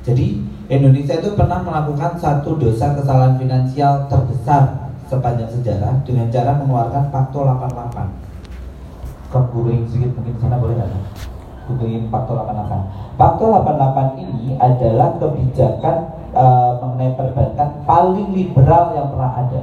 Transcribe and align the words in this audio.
Jadi 0.00 0.40
Indonesia 0.72 1.14
itu 1.20 1.36
pernah 1.36 1.60
melakukan 1.60 2.16
satu 2.16 2.56
dosa 2.56 2.96
kesalahan 2.96 3.36
finansial 3.36 4.08
terbesar 4.08 4.88
sepanjang 5.10 5.50
sejarah 5.50 6.00
dengan 6.06 6.30
cara 6.32 6.56
mengeluarkan 6.56 7.12
Pakto 7.12 7.44
88. 7.44 8.30
Kau 9.30 9.46
sedikit 9.86 10.10
mungkin 10.16 10.34
sana 10.40 10.56
boleh 10.58 10.74
nggak? 10.78 10.90
Googling 11.68 12.08
Pakto 12.08 12.32
88. 12.34 13.18
Pakto 13.20 13.44
88 13.50 14.22
ini 14.24 14.56
adalah 14.56 15.14
kebijakan 15.20 15.96
uh, 16.32 16.80
mengenai 16.80 17.14
perbankan 17.14 17.68
paling 17.84 18.28
liberal 18.32 18.96
yang 18.96 19.06
pernah 19.12 19.30
ada. 19.36 19.60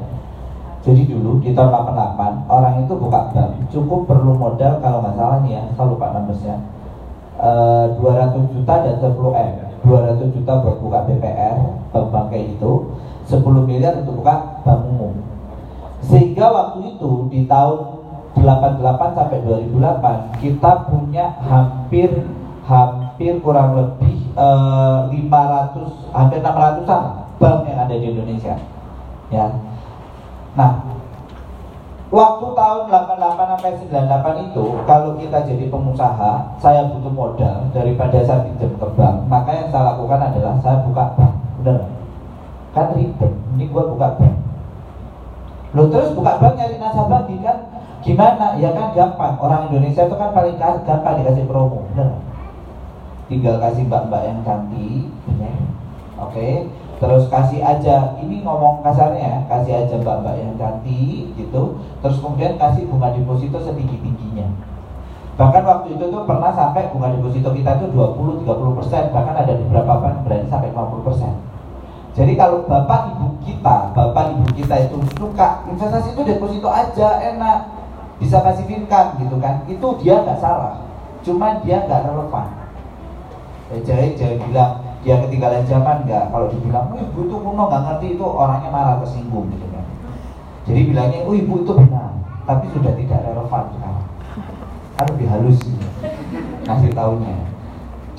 Jadi 0.85 1.03
dulu 1.09 1.43
di 1.43 1.51
tahun 1.51 1.73
88 1.73 2.47
orang 2.47 2.73
itu 2.85 2.93
buka 2.95 3.33
bank 3.35 3.59
cukup 3.73 4.07
perlu 4.07 4.39
modal 4.39 4.79
kalau 4.79 5.03
nggak 5.03 5.19
salah 5.19 5.43
nih 5.43 5.59
ya, 5.59 5.61
saya 5.75 5.87
lupa 5.89 6.15
nomornya. 6.15 6.55
Uh, 7.37 7.85
200 7.99 8.53
juta 8.55 8.73
dan 8.81 8.95
10 8.97 9.13
M. 9.13 9.66
200 9.85 10.33
juta 10.33 10.53
buat 10.63 10.77
buka 10.81 10.99
BPR, 11.05 11.57
kayak 11.93 12.45
itu, 12.57 12.71
10 13.27 13.67
miliar 13.67 13.93
untuk 14.01 14.23
buka 14.23 14.63
bank 14.63 14.81
umum. 14.87 15.13
Sehingga 16.05 16.47
waktu 16.49 16.95
itu 16.95 17.11
di 17.33 17.49
tahun 17.49 17.97
88 18.37 19.17
sampai 19.17 19.39
2008 19.41 20.39
kita 20.39 20.71
punya 20.87 21.25
hampir 21.41 22.09
hampir 22.67 23.39
kurang 23.41 23.79
lebih 23.79 24.29
uh, 24.37 25.09
eh, 25.09 25.25
500 25.25 26.13
hampir 26.13 26.39
600-an 26.43 27.03
bank 27.41 27.59
yang 27.65 27.79
ada 27.81 27.95
di 27.95 28.05
Indonesia. 28.13 28.55
Ya. 29.33 29.47
Nah, 30.53 30.96
waktu 32.07 32.45
tahun 32.55 32.81
88 32.87 33.51
sampai 33.51 33.71
98 33.83 34.45
itu 34.51 34.65
kalau 34.87 35.09
kita 35.19 35.37
jadi 35.43 35.65
pengusaha, 35.67 36.31
saya 36.59 36.87
butuh 36.87 37.11
modal 37.11 37.67
daripada 37.75 38.23
saya 38.23 38.47
pinjam 38.47 38.71
ke 38.79 38.87
bank, 38.95 39.15
maka 39.27 39.51
yang 39.51 39.69
saya 39.71 39.95
lakukan 39.95 40.19
adalah 40.31 40.55
saya 40.63 40.77
buka 40.87 41.03
bank. 41.19 41.33
Benar? 41.61 41.79
Kan 42.71 42.87
ribet. 42.95 43.33
Ini 43.57 43.73
gua 43.73 43.89
buka 43.89 44.07
bank 44.21 44.35
Lo 45.75 45.91
terus 45.91 46.15
buka 46.15 46.39
bank 46.39 46.55
nyari 46.55 46.79
nasabah 46.79 47.27
kan 47.27 47.57
gimana? 48.05 48.55
Ya 48.55 48.71
kan 48.71 48.95
gampang. 48.95 49.35
Orang 49.35 49.67
Indonesia 49.67 50.07
itu 50.07 50.15
kan 50.15 50.31
paling 50.31 50.55
gampang 50.57 51.19
dikasih 51.19 51.43
promo. 51.43 51.83
Benar. 51.91 52.23
Tinggal 53.27 53.59
kasih 53.59 53.83
mbak-mbak 53.91 54.21
yang 54.23 54.39
cantik. 54.47 55.11
Oke. 55.27 55.43
Okay. 56.31 56.53
Terus 56.97 57.29
kasih 57.29 57.61
aja, 57.61 58.17
ini 58.17 58.41
ngomong 58.41 58.81
kasarnya 58.81 59.21
ya, 59.21 59.37
kasih 59.45 59.85
aja 59.85 59.95
mbak-mbak 60.01 60.33
yang 60.33 60.57
cantik 60.57 61.29
gitu. 61.37 61.77
Terus 62.01 62.17
kemudian 62.17 62.57
kasih 62.57 62.89
bunga 62.89 63.13
deposito 63.13 63.61
setinggi-tingginya. 63.61 64.49
Bahkan 65.37 65.61
waktu 65.61 65.93
itu 65.93 66.05
tuh 66.09 66.25
pernah 66.25 66.49
sampai 66.49 66.89
bunga 66.89 67.13
deposito 67.13 67.53
kita 67.53 67.77
itu 67.77 67.85
20-30 67.93 68.77
persen, 68.81 69.03
bahkan 69.13 69.35
ada 69.37 69.53
beberapa 69.53 69.93
bank 70.01 70.25
berani 70.25 70.49
sampai 70.49 70.73
50 70.73 71.05
persen. 71.05 71.33
Jadi 72.17 72.33
kalau 72.33 72.65
bapak 72.65 73.13
ibu 73.13 73.37
kita, 73.45 73.93
bapak 73.93 74.33
ibu 74.33 74.49
kita 74.57 74.89
itu 74.89 74.97
suka 75.21 75.61
investasi 75.69 76.17
itu 76.17 76.25
deposito 76.25 76.65
aja 76.65 77.21
enak, 77.21 77.69
bisa 78.17 78.41
kasih 78.41 78.65
income 78.65 79.21
gitu 79.21 79.37
kan, 79.37 79.61
itu 79.69 79.87
dia 80.01 80.25
nggak 80.25 80.41
salah, 80.41 80.81
cuma 81.21 81.61
dia 81.61 81.85
nggak 81.85 82.09
relevan. 82.09 82.49
Ya, 83.69 83.77
jadi 83.85 84.17
jangan 84.17 84.37
bilang 84.49 84.73
dia 85.07 85.23
ketinggalan 85.23 85.63
zaman 85.63 86.03
nggak. 86.03 86.35
Kalau 86.35 86.51
dibilang, 86.51 86.91
oh, 86.91 86.99
ibu 86.99 87.19
itu 87.31 87.35
kuno 87.39 87.63
nggak 87.71 87.83
ngerti 87.87 88.07
itu 88.19 88.25
orangnya 88.27 88.67
marah 88.67 88.99
tersinggung 88.99 89.47
gitu 89.55 89.63
kan. 89.71 89.85
Jadi 90.67 90.79
bilangnya, 90.83 91.23
oh 91.23 91.31
ibu 91.31 91.63
itu 91.63 91.71
benar, 91.71 92.11
tapi 92.43 92.67
sudah 92.75 92.91
tidak 92.91 93.23
relevan 93.23 93.63
sekarang. 93.71 94.07
Kan 94.99 95.05
lebih 95.15 95.27
halus 95.31 95.63
gitu. 95.63 95.87
ngasih 96.67 96.91
tahunya. 96.91 97.35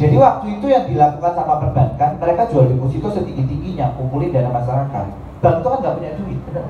Jadi 0.00 0.16
waktu 0.16 0.46
itu 0.56 0.66
yang 0.72 0.84
dilakukan 0.88 1.32
sama 1.36 1.54
perbankan, 1.60 2.10
mereka 2.16 2.48
jual 2.48 2.64
deposito 2.72 3.12
setinggi-tingginya, 3.12 3.92
kumpulin 4.00 4.32
dana 4.32 4.48
masyarakat. 4.48 5.06
Bank 5.44 5.54
itu 5.60 5.68
kan 5.68 5.78
nggak 5.84 5.96
punya 6.00 6.12
duit, 6.16 6.38
benar? 6.48 6.66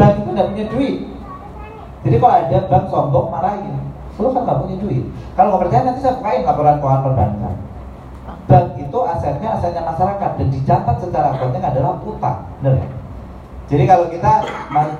Bank 0.00 0.12
itu 0.16 0.28
nggak 0.32 0.48
punya 0.48 0.64
duit. 0.72 0.96
Jadi 2.08 2.16
kalau 2.16 2.32
ada 2.32 2.58
bank 2.72 2.84
sombong 2.88 3.28
marahin, 3.28 3.76
lu 4.16 4.32
kan 4.32 4.42
nggak 4.48 4.60
punya 4.64 4.76
duit. 4.80 5.04
Kalau 5.36 5.48
nggak 5.52 5.62
percaya 5.68 5.82
nanti 5.84 6.00
saya 6.00 6.16
bukain 6.16 6.40
laporan 6.48 6.80
keuangan 6.80 7.04
perbankan. 7.04 7.56
Bank 8.48 8.66
itu 8.78 8.98
asetnya 9.04 9.48
asetnya 9.58 9.82
masyarakat 9.84 10.30
dan 10.38 10.48
dicatat 10.48 10.96
secara 11.02 11.28
konten 11.36 11.62
adalah 11.62 11.98
utang, 12.00 12.38
benar 12.60 12.80
ya? 12.80 12.88
Jadi 13.70 13.84
kalau 13.86 14.06
kita 14.10 14.32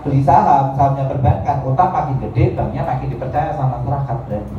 beli 0.07 0.21
saham, 0.23 0.79
sahamnya 0.79 1.11
perbankan, 1.11 1.59
utang 1.67 1.91
makin 1.91 2.17
gede, 2.29 2.55
banknya 2.55 2.87
makin 2.87 3.11
dipercaya 3.11 3.51
sama 3.57 3.83
masyarakat 3.83 4.17
berarti 4.31 4.59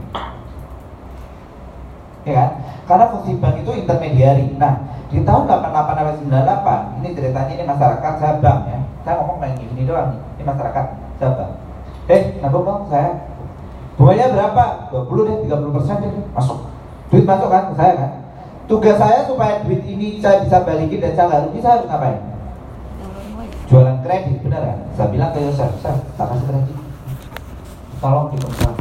ya 2.25 2.33
kan? 2.37 2.49
Karena 2.85 3.05
fungsi 3.13 3.31
bank 3.39 3.55
itu 3.61 3.71
intermediari. 3.73 4.45
Nah, 4.57 4.73
di 5.09 5.23
tahun 5.23 5.43
88 5.47 5.97
sampai 5.97 6.15
98, 6.21 6.97
ini 7.01 7.09
ceritanya 7.17 7.53
ini 7.53 7.63
masyarakat 7.65 8.13
saya 8.19 8.33
bank 8.41 8.59
ya. 8.67 8.79
Saya 9.01 9.13
ngomong 9.21 9.37
main 9.41 9.55
gini 9.57 9.87
doang 9.87 10.13
nih. 10.13 10.19
Ini 10.37 10.43
masyarakat 10.45 10.85
saya 11.17 11.31
bank. 11.37 11.51
Eh, 12.11 12.21
nabung 12.43 12.65
dong 12.67 12.85
saya. 12.91 13.11
Bunganya 13.97 14.33
berapa? 14.33 14.63
20 14.93 15.27
deh, 15.29 15.37
30 15.49 15.75
persen 15.77 15.95
deh. 16.01 16.11
Masuk. 16.33 16.59
Duit 17.11 17.25
masuk 17.27 17.49
kan 17.49 17.69
ke 17.69 17.75
saya 17.77 17.93
kan? 17.97 18.11
Tugas 18.71 18.95
saya 18.95 19.27
supaya 19.27 19.59
duit 19.67 19.83
ini 19.83 20.23
saya 20.23 20.47
bisa 20.47 20.63
balikin 20.63 21.03
dan 21.03 21.11
saya 21.11 21.27
nggak 21.27 21.59
saya 21.59 21.75
harus 21.75 21.87
ngapain? 21.91 22.19
Jualan 23.67 23.99
kredit, 23.99 24.35
benar 24.47 24.63
kan? 24.63 24.79
Saya 24.95 25.07
bilang 25.11 25.31
ke 25.35 25.39
Yosef, 25.43 25.71
saya 25.83 25.99
tak 26.15 26.27
kasih 26.31 26.47
kredit. 26.47 26.77
Tolong 27.99 28.27
dipegang 28.31 28.75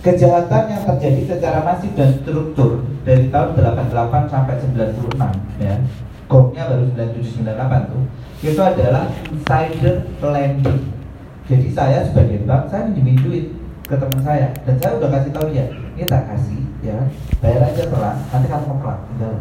Kejahatan 0.00 0.64
yang 0.74 0.82
terjadi 0.90 1.22
secara 1.30 1.58
masif 1.62 1.94
dan 1.94 2.18
struktur 2.18 2.82
dari 3.06 3.30
tahun 3.30 3.48
88 3.54 4.26
sampai 4.26 4.54
96 4.58 5.62
ya. 5.62 5.74
Gongnya 6.26 6.62
baru 6.66 6.82
97 6.98 7.46
98 7.46 7.90
tuh. 7.94 8.02
Itu 8.42 8.58
adalah 8.58 9.06
insider 9.30 10.02
lending. 10.18 10.82
Jadi 11.46 11.66
saya 11.70 12.02
sebagai 12.10 12.42
bank 12.42 12.74
saya 12.74 12.90
minjemin 12.90 13.22
duit 13.22 13.44
ke 13.86 13.94
teman 13.94 14.18
saya 14.22 14.50
dan 14.66 14.74
saya 14.82 14.98
udah 14.98 15.08
kasih 15.14 15.32
tahu 15.34 15.48
ya, 15.50 15.66
ini 16.00 16.08
tak 16.08 16.32
kasih 16.32 16.64
ya, 16.80 16.96
bayar 17.44 17.68
aja 17.68 17.84
pelan, 17.92 18.16
nanti 18.32 18.48
kamu 18.48 18.80
pelan 18.80 18.98
tinggal. 19.12 19.36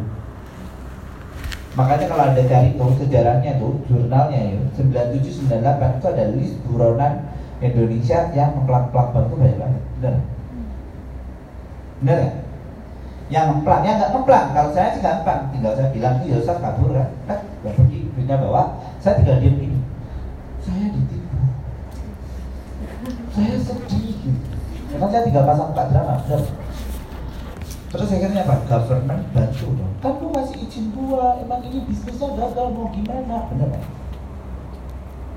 Makanya 1.79 2.05
kalau 2.11 2.23
ada 2.27 2.41
cari 2.43 2.75
tuh 2.75 2.91
sejarahnya 2.99 3.51
tuh 3.63 3.79
jurnalnya 3.87 4.39
ya 4.43 4.59
97 4.75 5.47
98 5.47 6.03
itu 6.03 6.07
ada 6.11 6.25
list 6.35 6.59
buronan 6.67 7.31
Indonesia 7.63 8.27
yang 8.35 8.59
mempelak-pelak 8.59 9.07
bank 9.15 9.25
tuh 9.31 9.37
banyak 9.39 9.55
banget. 9.55 9.83
Benar. 10.03 10.15
Benar 12.03 12.17
ya? 12.19 12.31
Yang 13.31 13.45
ngemplang, 13.55 13.81
yang 13.87 13.95
nggak 13.95 14.11
ngemplang. 14.11 14.47
Kalau 14.51 14.69
saya 14.75 14.87
sih 14.91 14.99
gampang, 14.99 15.39
tinggal 15.55 15.73
saya 15.79 15.95
bilang 15.95 16.19
itu 16.19 16.35
ya 16.35 16.43
Ustaz 16.43 16.59
kabur 16.59 16.91
kan, 16.91 17.07
kan 17.23 17.39
nggak 17.63 17.71
pergi, 17.79 17.99
duitnya 18.11 18.35
bawa, 18.35 18.83
saya 18.99 19.15
tinggal 19.15 19.39
diam 19.39 19.55
ini. 19.55 19.79
Saya 20.59 20.91
ditipu, 20.91 21.39
saya 23.31 23.55
sedih. 23.55 24.11
Gitu. 24.27 24.59
Karena 24.89 25.05
saya 25.09 25.21
tinggal 25.25 25.45
pasang 25.45 25.67
muka 25.69 25.83
drama, 25.89 26.13
benar. 26.25 26.41
Terus 27.89 28.09
akhirnya 28.13 28.41
apa? 28.45 28.55
Government 28.69 29.23
bantu 29.33 29.67
dong. 29.73 29.93
Kan 30.01 30.13
lu 30.21 30.27
masih 30.29 30.55
izin 30.65 30.85
gua, 30.93 31.37
emang 31.41 31.61
ini 31.65 31.79
bisnisnya 31.89 32.27
gagal 32.37 32.67
mau 32.73 32.89
gimana? 32.93 33.49
Benar 33.49 33.67
kan? 33.73 33.83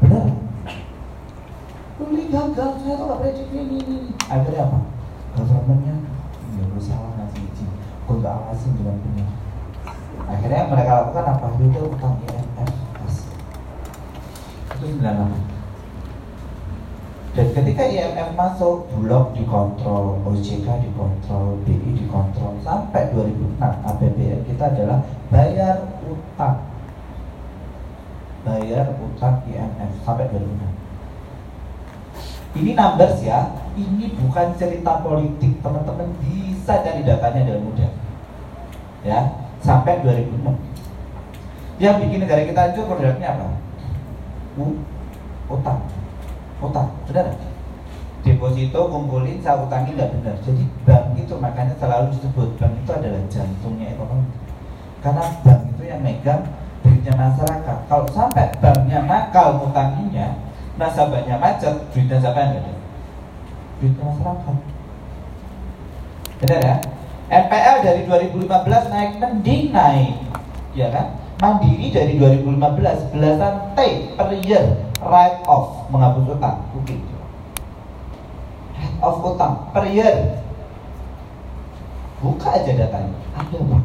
Benar. 0.05 0.27
Beli 2.01 2.25
gagal, 2.33 2.71
saya 2.81 2.95
tuh 2.97 3.05
nggak 3.09 3.21
predik 3.21 3.49
ini, 3.53 3.77
ini. 3.81 3.99
Akhirnya 4.29 4.69
apa? 4.69 4.79
Governmentnya 5.33 5.97
ya 6.53 6.65
gue 6.69 6.83
salah 6.83 7.11
ngasih 7.17 7.41
izin 7.49 7.69
gue 8.05 8.17
gak 8.21 8.35
awasin 8.37 8.73
dengan 8.77 8.97
benar 9.01 9.29
akhirnya 10.29 10.69
mereka 10.69 10.93
lakukan 11.01 11.25
apa 11.33 11.47
itu 11.57 11.81
utang 11.89 12.15
IMF 12.23 12.71
itu 14.77 14.85
98 15.01 15.52
dan 17.33 17.47
ketika 17.57 17.83
IMF 17.89 18.37
masuk 18.37 18.93
Bulog 18.93 19.33
dikontrol, 19.33 20.21
OJK 20.29 20.69
dikontrol, 20.85 21.57
BI 21.65 21.91
dikontrol 21.97 22.61
sampai 22.61 23.09
2006 23.17 23.57
APBN 23.63 24.41
kita 24.53 24.65
adalah 24.69 25.01
bayar 25.33 25.89
utang 26.05 26.61
bayar 28.45 28.93
utang 29.01 29.41
IMF 29.49 29.91
sampai 30.05 30.29
2006 30.29 30.83
ini 32.53 32.77
numbers 32.77 33.17
ya, 33.25 33.49
ini 33.81 34.13
bukan 34.13 34.53
cerita 34.61 35.01
politik, 35.01 35.57
teman-teman 35.65 36.13
bisa 36.21 36.85
cari 36.85 37.01
datanya 37.01 37.49
dengan 37.49 37.65
mudah. 37.65 37.93
Ya, 39.01 39.41
sampai 39.65 40.05
2006. 40.05 40.53
Yang 41.81 41.95
bikin 42.05 42.19
negara 42.29 42.45
kita 42.45 42.61
hancur 42.61 42.85
produknya 42.93 43.29
apa? 43.33 43.49
Utang, 45.49 45.81
utang, 46.63 46.89
benar? 47.11 47.35
Deposito 48.23 48.81
kumpulin, 48.87 49.43
saya 49.43 49.59
utangin 49.59 49.99
nggak 49.99 50.13
benar. 50.15 50.37
Jadi 50.47 50.63
bank 50.87 51.19
itu 51.19 51.35
makanya 51.43 51.75
selalu 51.83 52.15
disebut 52.15 52.49
bank 52.55 52.75
itu 52.79 52.91
adalah 52.95 53.23
jantungnya 53.27 53.87
ekonomi. 53.99 54.31
Karena 55.03 55.25
bank 55.43 55.61
itu 55.75 55.83
yang 55.91 56.01
megang 56.07 56.43
duitnya 56.87 57.13
masyarakat. 57.19 57.79
Kalau 57.91 58.07
sampai 58.15 58.55
banknya 58.63 59.03
nakal 59.03 59.59
utanginya, 59.67 60.39
nasabahnya 60.79 61.35
macet, 61.43 61.75
duitnya 61.91 62.23
siapa 62.23 62.39
yang 62.39 62.63
ada? 62.63 62.75
Duitnya 63.83 64.05
masyarakat. 64.07 64.57
Benar 66.43 66.61
ya? 66.63 66.77
NPL 67.33 67.77
dari 67.81 68.03
2015 68.05 68.93
naik 68.93 69.13
mending 69.17 69.73
naik 69.73 70.21
ya 70.77 70.93
kan 70.93 71.17
Mandiri 71.41 71.89
dari 71.89 72.21
2015 72.21 73.09
belasan 73.09 73.55
T 73.73 73.79
per 74.15 74.31
year 74.45 74.92
write 75.07 75.43
off 75.47 75.87
menghapus 75.91 76.39
utang 76.39 76.57
Oke. 76.79 76.97
write 78.73 78.99
off 79.03 79.19
utang 79.23 79.53
per 79.75 79.85
year 79.91 80.43
buka 82.23 82.49
aja 82.55 82.73
datanya. 82.79 83.19
Ada 83.35 83.59
bang. 83.67 83.85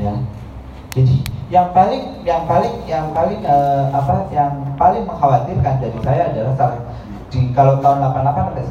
Ya. 0.00 0.14
Jadi 0.96 1.16
yang 1.52 1.70
paling 1.76 2.24
yang 2.24 2.48
paling 2.48 2.74
yang 2.88 3.12
paling 3.12 3.44
uh, 3.44 3.92
apa 3.92 4.26
yang 4.32 4.50
paling 4.80 5.04
mengkhawatirkan 5.04 5.74
dari 5.78 5.98
saya 6.00 6.32
adalah 6.32 6.52
salah. 6.56 6.80
Di 7.28 7.50
kalau 7.50 7.82
tahun 7.82 7.98
88 8.14 8.54
sampai 8.54 8.64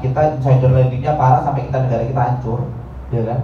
98 0.00 0.02
kita 0.02 0.20
insider 0.40 0.70
lendingnya 0.72 1.12
parah 1.14 1.44
sampai 1.44 1.68
kita 1.68 1.78
negara 1.84 2.04
kita 2.08 2.22
hancur, 2.24 2.60
ya 3.12 3.22
kan? 3.28 3.40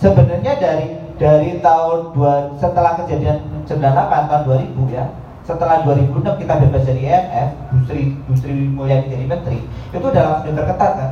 Sebenarnya 0.00 0.52
dari 0.56 0.86
dari 1.20 1.50
tahun 1.60 2.16
dua 2.16 2.56
setelah 2.56 2.98
kejadian 3.04 3.44
98 3.68 4.28
tahun 4.32 4.42
2000 4.48 4.96
ya, 4.96 5.04
setelah 5.44 5.84
2006 5.84 6.40
kita 6.40 6.54
bebas 6.56 6.82
dari 6.88 7.04
IMF, 7.04 7.50
Busri 7.68 8.16
Busri 8.24 8.52
Mulyani 8.72 9.12
jadi 9.12 9.24
menteri, 9.28 9.60
itu 9.92 10.04
udah 10.04 10.22
langsung 10.24 10.56
diperketat 10.56 10.92
kan? 10.96 11.10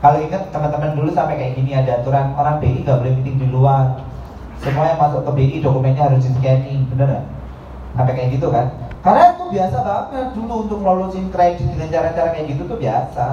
Kalau 0.00 0.18
ingat 0.20 0.42
teman-teman 0.52 0.96
dulu 0.96 1.08
sampai 1.12 1.36
kayak 1.36 1.52
gini 1.60 1.76
ada 1.76 2.00
aturan 2.00 2.32
orang 2.36 2.60
BI 2.64 2.80
nggak 2.84 2.96
boleh 3.00 3.12
meeting 3.20 3.36
di 3.40 3.48
luar, 3.52 4.00
semua 4.60 4.88
yang 4.88 5.00
masuk 5.00 5.24
ke 5.28 5.32
BI 5.36 5.56
dokumennya 5.60 6.08
harus 6.08 6.24
di 6.24 6.32
scanning, 6.32 6.88
bener 6.92 7.08
nggak? 7.12 7.26
Sampai 7.92 8.12
kayak 8.16 8.30
gitu 8.40 8.48
kan? 8.48 8.66
Karena 9.04 9.36
itu 9.36 9.44
biasa 9.52 9.76
banget 9.84 10.28
dulu 10.32 10.54
untuk 10.64 10.78
ngelolosin 10.80 11.28
kredit 11.28 11.68
dengan 11.68 11.88
cara-cara 11.92 12.28
kayak 12.32 12.46
gitu 12.56 12.62
tuh 12.64 12.78
biasa. 12.80 13.26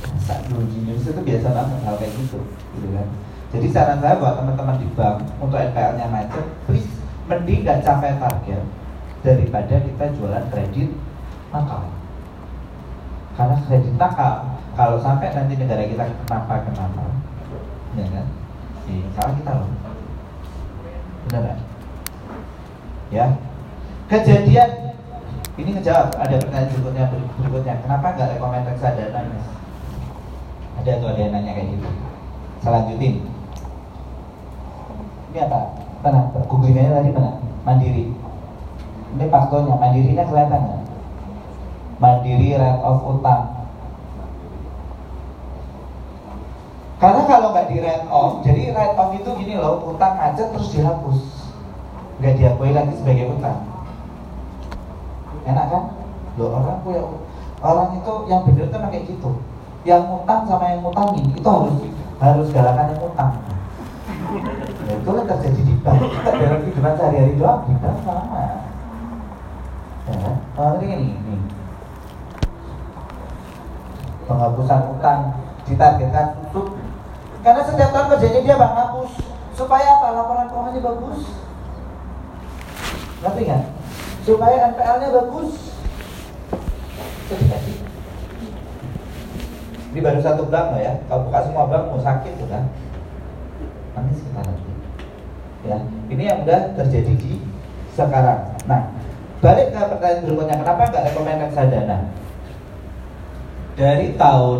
Biasa 0.00 0.32
dulu 0.52 0.62
di 0.68 0.78
itu 0.92 1.20
biasa 1.24 1.46
banget 1.56 1.78
hal 1.88 1.94
kayak 1.96 2.12
gitu, 2.20 2.38
gitu 2.76 2.88
kan. 2.92 3.08
Jadi 3.50 3.66
saran 3.72 3.98
saya 4.04 4.20
buat 4.20 4.36
teman-teman 4.36 4.76
di 4.76 4.86
bank 4.92 5.24
untuk 5.40 5.56
NPL-nya 5.56 6.06
macet, 6.12 6.44
please 6.68 7.00
mending 7.30 7.62
nggak 7.62 7.80
capai 7.86 8.18
target 8.18 8.59
daripada 9.20 9.74
kita 9.80 10.04
jualan 10.16 10.44
kredit 10.48 10.90
nakal. 11.52 11.88
Karena 13.36 13.56
kredit 13.64 13.94
nakal, 13.96 14.34
kalau 14.76 14.96
sampai 15.00 15.32
nanti 15.32 15.54
negara 15.56 15.84
kita 15.84 16.04
kenapa 16.24 16.54
kenapa, 16.66 17.02
ya 17.96 18.06
kan? 18.08 18.26
Ya, 18.90 19.06
salah 19.14 19.34
kita 19.36 19.52
loh. 19.54 19.70
Benar 21.28 21.42
kan? 21.46 21.58
Ya, 23.10 23.26
Kejadian 24.10 24.90
ini 25.54 25.70
ngejawab 25.78 26.10
ada 26.18 26.34
pertanyaan 26.34 26.70
berikutnya 26.74 27.04
berikutnya 27.38 27.74
kenapa 27.78 28.18
nggak 28.18 28.30
rekomend 28.34 28.66
reksadana 28.66 29.22
ada 30.82 30.90
tuh 30.98 31.08
ada 31.14 31.20
yang 31.20 31.32
nanya 31.36 31.52
kayak 31.54 31.68
gitu 31.76 31.88
selanjutin 32.58 33.14
ini 35.30 35.38
apa 35.38 35.58
mana 36.00 36.20
googlingannya 36.48 36.90
tadi 36.90 37.10
mana 37.12 37.30
mandiri 37.62 38.10
ini 39.10 39.24
faktornya 39.26 39.74
mandirinya 39.74 40.24
kelihatan 40.26 40.60
nggak 40.60 40.82
mandiri 42.00 42.56
rate 42.56 42.80
of 42.80 42.98
utang. 43.04 43.42
Karena 47.00 47.20
kalau 47.24 47.48
nggak 47.52 47.68
di 47.72 47.76
rate 47.80 48.08
off 48.08 48.40
jadi 48.44 48.72
rate 48.72 48.96
off 48.96 49.10
itu 49.16 49.30
gini 49.40 49.54
loh 49.60 49.84
utang 49.84 50.14
aja 50.16 50.42
terus 50.48 50.72
dihapus. 50.72 51.20
Nggak 52.20 52.34
diakui 52.40 52.72
lagi 52.72 52.92
sebagai 52.96 53.36
utang. 53.36 53.66
Enak 55.44 55.66
kan? 55.68 55.84
Lo 56.38 56.44
orang 56.56 56.80
punya 56.84 57.02
orang 57.60 58.00
itu 58.00 58.12
yang 58.28 58.40
bener 58.48 58.66
kan 58.72 58.88
kayak 58.88 59.04
gitu. 59.08 59.30
Yang 59.84 60.02
ngutang 60.08 60.44
sama 60.44 60.64
yang 60.72 60.80
ngutangin 60.84 61.24
itu 61.32 61.48
harus 61.48 61.76
harus 62.20 62.48
galakan 62.52 62.92
yang 62.92 63.00
ngutang 63.00 63.32
ya, 64.84 64.92
itu 65.00 65.08
kan 65.08 65.24
terjadi 65.24 65.60
di 65.64 65.74
bank. 65.80 66.00
Kita 66.04 66.30
dalam 66.36 66.58
kehidupan 66.64 66.92
sehari-hari 67.00 67.34
doang 67.40 67.60
bank 67.80 67.96
sama 68.04 68.24
ya 70.10 70.32
kan 70.56 70.82
ini 70.82 70.94
ini 71.14 71.34
penghapusan 74.26 74.80
utang 74.98 75.20
ditargetkan 75.66 76.26
tutup 76.50 76.78
karena 77.40 77.62
setiap 77.64 77.90
tahun 77.94 78.10
kerjanya 78.14 78.40
dia 78.44 78.60
bang 78.60 78.74
hapus 78.74 79.12
supaya 79.54 79.86
apa 79.98 80.06
laporan 80.14 80.46
keuangannya 80.50 80.80
bagus 80.82 81.20
ngerti 83.20 83.42
kan 83.46 83.62
supaya 84.24 84.72
NPL-nya 84.72 85.08
bagus. 85.16 85.50
Ini 89.90 89.98
baru 89.98 90.20
satu 90.22 90.46
bank 90.46 90.66
loh 90.76 90.80
ya. 90.80 90.94
Kalau 91.10 91.26
buka 91.26 91.38
semua 91.42 91.66
bank 91.66 91.90
mau 91.90 91.98
sakit. 91.98 92.34
Nanti 93.90 94.12
kita 94.14 94.40
nanti. 94.44 94.72
Ya, 95.60 95.76
ini 96.08 96.22
yang 96.24 96.46
udah 96.46 96.72
terjadi 96.78 97.12
di 97.20 97.42
sekarang. 97.92 98.54
Nah, 98.64 98.88
balik 99.40 99.72
ke 99.72 99.80
pertanyaan 99.80 100.24
berikutnya, 100.24 100.56
kenapa 100.60 100.80
nggak 100.92 101.04
rekomend 101.10 101.40
reksadana? 101.48 101.98
Dari 103.80 104.12
tahun 104.20 104.58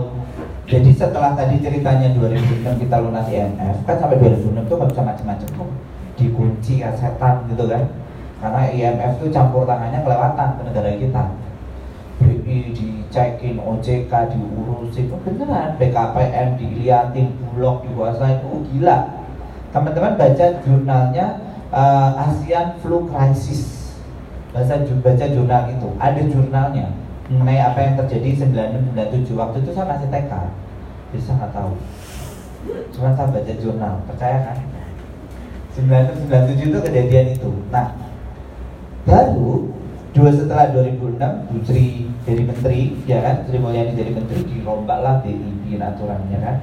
jadi 0.71 0.91
setelah 0.95 1.35
tadi 1.35 1.59
ceritanya 1.59 2.15
2006 2.15 2.63
kita 2.79 2.97
lunasi 3.03 3.43
IMF 3.43 3.83
kan 3.83 3.97
sampai 3.99 4.23
2006 4.23 4.71
tuh 4.71 4.77
nggak 4.79 4.91
bisa 4.95 5.03
macam-macam 5.03 5.49
tuh 5.51 5.69
dikunci 6.15 6.75
asetan 6.87 7.35
gitu 7.51 7.67
kan. 7.67 7.91
Karena 8.39 8.61
IMF 8.71 9.19
itu 9.19 9.27
campur 9.35 9.67
tangannya 9.67 10.01
kelewatan 10.01 10.49
ke 10.57 10.63
negara 10.65 10.91
kita. 10.95 11.25
BI 12.21 12.59
dicekin, 12.77 13.57
OJK 13.59 14.13
diurusin. 14.31 15.09
Itu 15.09 15.17
oh, 15.17 15.21
beneran 15.27 15.75
BKPM 15.81 16.49
diliatin, 16.61 17.35
bulog 17.51 17.83
dikuasain 17.85 18.45
oh, 18.47 18.63
gila. 18.71 19.27
Teman-teman 19.75 20.15
baca 20.21 20.47
jurnalnya 20.63 21.27
uh, 21.75 22.25
ASEAN 22.29 22.79
Flu 22.79 23.09
Crisis 23.11 23.80
baca, 24.51 24.75
baca 24.79 25.27
jurnal 25.31 25.63
itu. 25.71 25.89
Ada 25.99 26.23
jurnalnya 26.27 26.87
mengenai 27.31 27.61
apa 27.63 27.79
yang 27.79 27.95
terjadi 28.05 28.51
9697 28.51 29.39
waktu 29.39 29.57
itu 29.63 29.71
saya 29.71 29.87
masih 29.87 30.09
TK 30.11 30.33
bisa 31.15 31.31
nggak 31.39 31.53
tahu. 31.55 31.73
Cuma 32.95 33.15
saya 33.15 33.31
baca 33.31 33.53
jurnal. 33.59 33.95
Percaya 34.11 34.39
kan? 34.51 34.59
9697 35.79 36.71
itu 36.71 36.79
kejadian 36.83 37.27
itu. 37.39 37.51
Nah 37.71 38.11
Lalu 39.09 39.73
dua 40.13 40.31
setelah 40.35 40.75
2006 40.75 41.17
Bu 41.49 41.57
Sri 41.65 42.11
jadi 42.29 42.43
menteri 42.45 42.81
ya 43.09 43.19
kan? 43.25 43.49
Sri 43.49 43.57
Mulyani 43.57 43.97
jadi 43.97 44.13
menteri 44.13 44.45
dirombaklah 44.45 45.25
BI 45.25 45.81
aturannya 45.81 46.39
kan? 46.43 46.57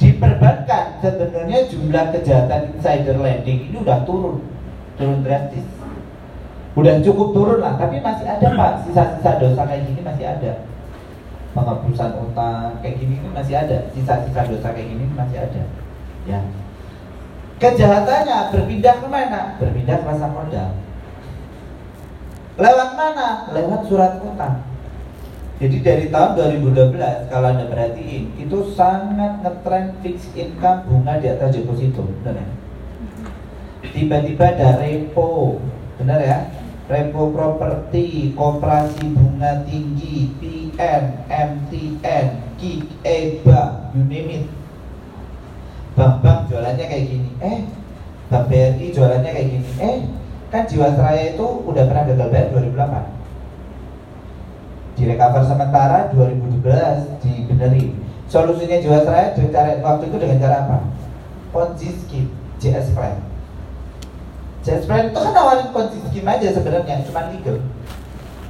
Diperbankan. 0.00 0.84
Sebenarnya 1.04 1.68
jumlah 1.68 2.04
kejahatan 2.16 2.74
insider 2.74 3.16
lending 3.20 3.70
ini 3.70 3.76
udah 3.78 4.02
turun. 4.08 4.42
Turun 4.96 5.22
drastis 5.22 5.62
udah 6.78 6.94
cukup 7.02 7.28
turun 7.34 7.58
lah 7.58 7.74
tapi 7.74 7.98
masih 7.98 8.26
ada 8.30 8.46
pak 8.54 8.72
sisa-sisa 8.86 9.30
dosa 9.42 9.62
kayak 9.66 9.82
gini 9.90 10.00
masih 10.06 10.26
ada 10.26 10.52
penghapusan 11.50 12.10
utang 12.30 12.78
kayak 12.78 12.94
gini 13.02 13.18
ini 13.18 13.28
masih 13.34 13.54
ada 13.58 13.90
sisa-sisa 13.90 14.40
dosa 14.46 14.68
kayak 14.70 14.88
gini 14.94 15.04
masih 15.18 15.38
ada 15.42 15.62
ya 16.28 16.38
kejahatannya 17.58 18.38
berpindah 18.54 18.94
ke 19.02 19.06
mana 19.10 19.40
berpindah 19.58 19.96
ke 19.98 20.04
pasar 20.06 20.30
modal 20.30 20.70
Lewat 22.60 22.90
mana? 22.92 23.48
Lewat 23.56 23.88
surat 23.88 24.20
utang. 24.20 24.60
Jadi 25.60 25.76
dari 25.84 26.06
tahun 26.08 26.60
2012 26.72 27.32
kalau 27.32 27.52
anda 27.52 27.68
perhatiin 27.68 28.32
itu 28.36 28.58
sangat 28.72 29.44
ngetrend 29.44 29.96
fixed 30.00 30.32
income 30.32 30.88
bunga 30.88 31.20
di 31.20 31.28
atas 31.28 31.56
deposito, 31.56 32.04
benar 32.20 32.40
ya? 32.40 32.48
Tiba-tiba 33.92 34.56
ada 34.56 34.80
repo, 34.80 35.60
benar 36.00 36.20
ya? 36.20 36.38
Repo 36.90 37.30
properti, 37.30 38.34
koperasi 38.34 39.14
bunga 39.14 39.62
tinggi, 39.62 40.34
PN, 40.42 41.22
MTN, 41.30 42.26
KIK, 42.58 42.90
EBA, 43.06 43.62
you 43.94 44.02
name 44.10 44.42
it. 44.42 44.44
Bank-bank 45.94 46.50
jualannya 46.50 46.82
kayak 46.82 47.06
gini. 47.06 47.30
Eh, 47.38 47.62
Bank 48.26 48.50
BRI 48.50 48.90
jualannya 48.90 49.30
kayak 49.30 49.48
gini. 49.54 49.68
Eh, 49.78 49.98
Kan 50.50 50.66
Jiwasraya 50.66 51.38
itu 51.38 51.46
udah 51.46 51.86
pernah 51.86 52.10
gagal 52.10 52.26
bayar 52.34 52.50
2008 52.50 53.06
Di 54.98 55.06
recover 55.06 55.46
sementara 55.46 56.10
2012 56.10 57.22
dibenerin 57.22 57.94
Solusinya 58.26 58.82
Jiwasraya 58.82 59.38
cara, 59.38 59.78
waktu 59.78 60.10
itu 60.10 60.16
dengan 60.18 60.42
cara 60.42 60.56
apa? 60.66 60.78
Ponzi 61.54 61.94
scheme, 61.94 62.34
JS 62.58 62.94
Plan 62.98 63.29
JS 64.60 64.84
Plan 64.84 65.08
itu 65.08 65.16
kan 65.16 65.32
nawarin 65.32 65.72
Ponzi 65.72 65.96
scheme 66.04 66.28
aja 66.28 66.52
sebenarnya, 66.52 67.00
cuma 67.08 67.32
legal. 67.32 67.56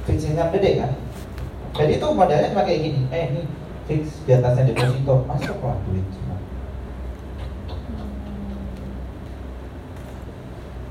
Fix 0.03 0.27
income 0.27 0.51
gede 0.59 0.83
kan. 0.83 0.91
Jadi 1.71 1.91
itu 1.97 2.07
modalnya 2.11 2.51
cuma 2.51 2.67
kayak 2.67 2.81
gini. 2.83 3.01
Eh 3.15 3.23
ini 3.31 3.41
fix 3.87 4.19
di 4.27 4.31
atasnya 4.35 4.75
deposito. 4.75 5.23
Masuk 5.23 5.57
lah 5.63 5.79
duit 5.87 6.03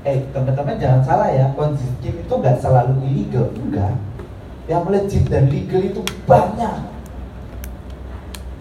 eh 0.01 0.17
teman-teman 0.33 0.81
jangan 0.81 1.01
salah 1.05 1.29
ya. 1.29 1.45
Konjuntif 1.53 2.13
itu 2.25 2.33
nggak 2.33 2.57
selalu 2.57 2.93
illegal. 3.05 3.53
Enggak. 3.53 3.93
Yang 4.65 4.85
legit 4.89 5.23
dan 5.29 5.45
legal 5.49 5.81
itu 5.85 6.01
banyak. 6.25 6.75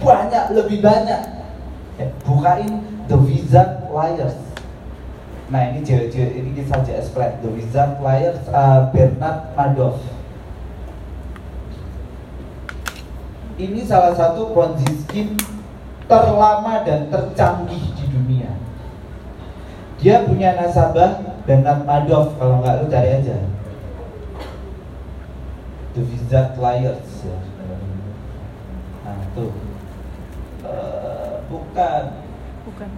Banyak 0.01 0.45
lebih 0.53 0.79
banyak. 0.85 1.23
Ya, 1.97 2.07
bukain 2.25 2.85
The 3.09 3.17
Wizard 3.17 3.89
Liars. 3.89 4.50
Nah 5.51 5.75
ini 5.75 5.83
cewek-cewek 5.83 6.33
ini 6.39 6.51
kisah 6.55 6.79
JS 6.87 7.11
Flat 7.11 7.43
The 7.43 7.51
Wizard 7.51 7.99
Liars 7.99 8.39
uh, 8.55 8.87
Bernard 8.95 9.51
Madoff. 9.59 9.99
Ini 13.59 13.83
salah 13.83 14.15
satu 14.15 14.55
Ponzi 14.55 14.87
scheme 15.05 15.35
terlama 16.07 16.87
dan 16.87 17.11
tercanggih 17.11 17.83
di 17.99 18.05
dunia. 18.15 18.55
Dia 19.99 20.23
punya 20.23 20.55
nasabah 20.55 21.19
Bernard 21.43 21.83
Madoff 21.83 22.39
kalau 22.39 22.63
nggak 22.63 22.75
lu 22.81 22.87
cari 22.87 23.11
aja. 23.11 23.43
The 25.99 26.03
Wizard 26.07 26.55
Liars 26.63 27.27
ya. 27.27 27.39
Nah 29.03 29.19
tuh 29.35 29.51
uh, 30.63 31.43
bukan 31.51 32.03
bukan 32.71 32.89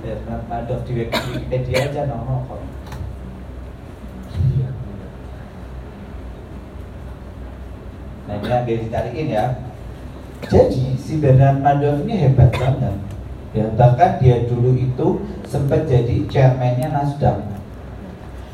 Bernard 0.00 0.44
Madoff 0.48 0.82
di 0.88 0.92
Wikipedia 1.04 1.92
aja 1.92 2.02
nono 2.08 2.44
kok. 2.48 2.60
Nah 8.28 8.34
ini 8.40 8.48
yang 8.48 8.82
dicariin 8.86 9.28
ya. 9.28 9.44
Jadi 10.48 10.96
si 10.96 11.20
Bernard 11.20 11.60
Madoff 11.60 12.02
ini 12.04 12.14
hebat 12.16 12.50
banget. 12.52 12.96
Ya, 13.50 13.66
bahkan 13.74 14.22
dia 14.22 14.46
dulu 14.46 14.78
itu 14.78 15.26
sempat 15.42 15.82
jadi 15.90 16.22
chairmannya 16.30 16.86
Nasdaq. 16.94 17.50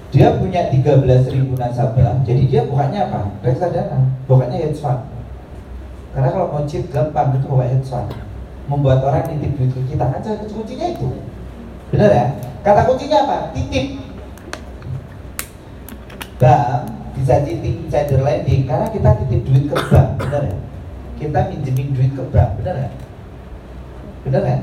Dia 0.08 0.32
punya 0.40 0.72
13.000 0.72 1.60
nasabah, 1.60 2.24
jadi 2.24 2.42
dia 2.48 2.62
bukannya 2.64 3.04
apa? 3.04 3.28
Reksadana, 3.44 4.00
bukannya 4.24 4.64
hedge 4.64 4.80
fund. 4.80 5.04
Karena 6.16 6.32
kalau 6.32 6.48
mau 6.56 6.64
cheat 6.64 6.88
gampang 6.88 7.36
itu 7.36 7.44
bukan 7.44 7.68
hedge 7.68 7.84
fund. 7.84 8.08
Membuat 8.64 9.04
orang 9.04 9.28
nitip 9.28 9.60
duit 9.60 9.76
ke 9.76 9.92
kita 9.92 10.08
kan 10.08 10.24
kuncinya 10.24 10.86
itu. 10.88 11.10
Benar 11.92 12.10
ya? 12.10 12.26
Kata 12.66 12.80
kuncinya 12.88 13.18
apa? 13.26 13.36
Titip. 13.54 13.86
Bank 16.36 16.80
bisa 17.16 17.40
titip 17.42 17.74
insider 17.88 18.20
lending 18.20 18.68
karena 18.68 18.86
kita 18.92 19.10
titip 19.24 19.40
duit 19.48 19.64
ke 19.72 19.76
bank, 19.88 20.08
benar 20.20 20.42
ya? 20.52 20.58
Kita 21.16 21.48
minjemin 21.48 21.96
duit 21.96 22.12
ke 22.12 22.22
bank, 22.28 22.50
benar 22.60 22.76
ya? 22.76 22.90
Benar 24.26 24.42
ya? 24.44 24.58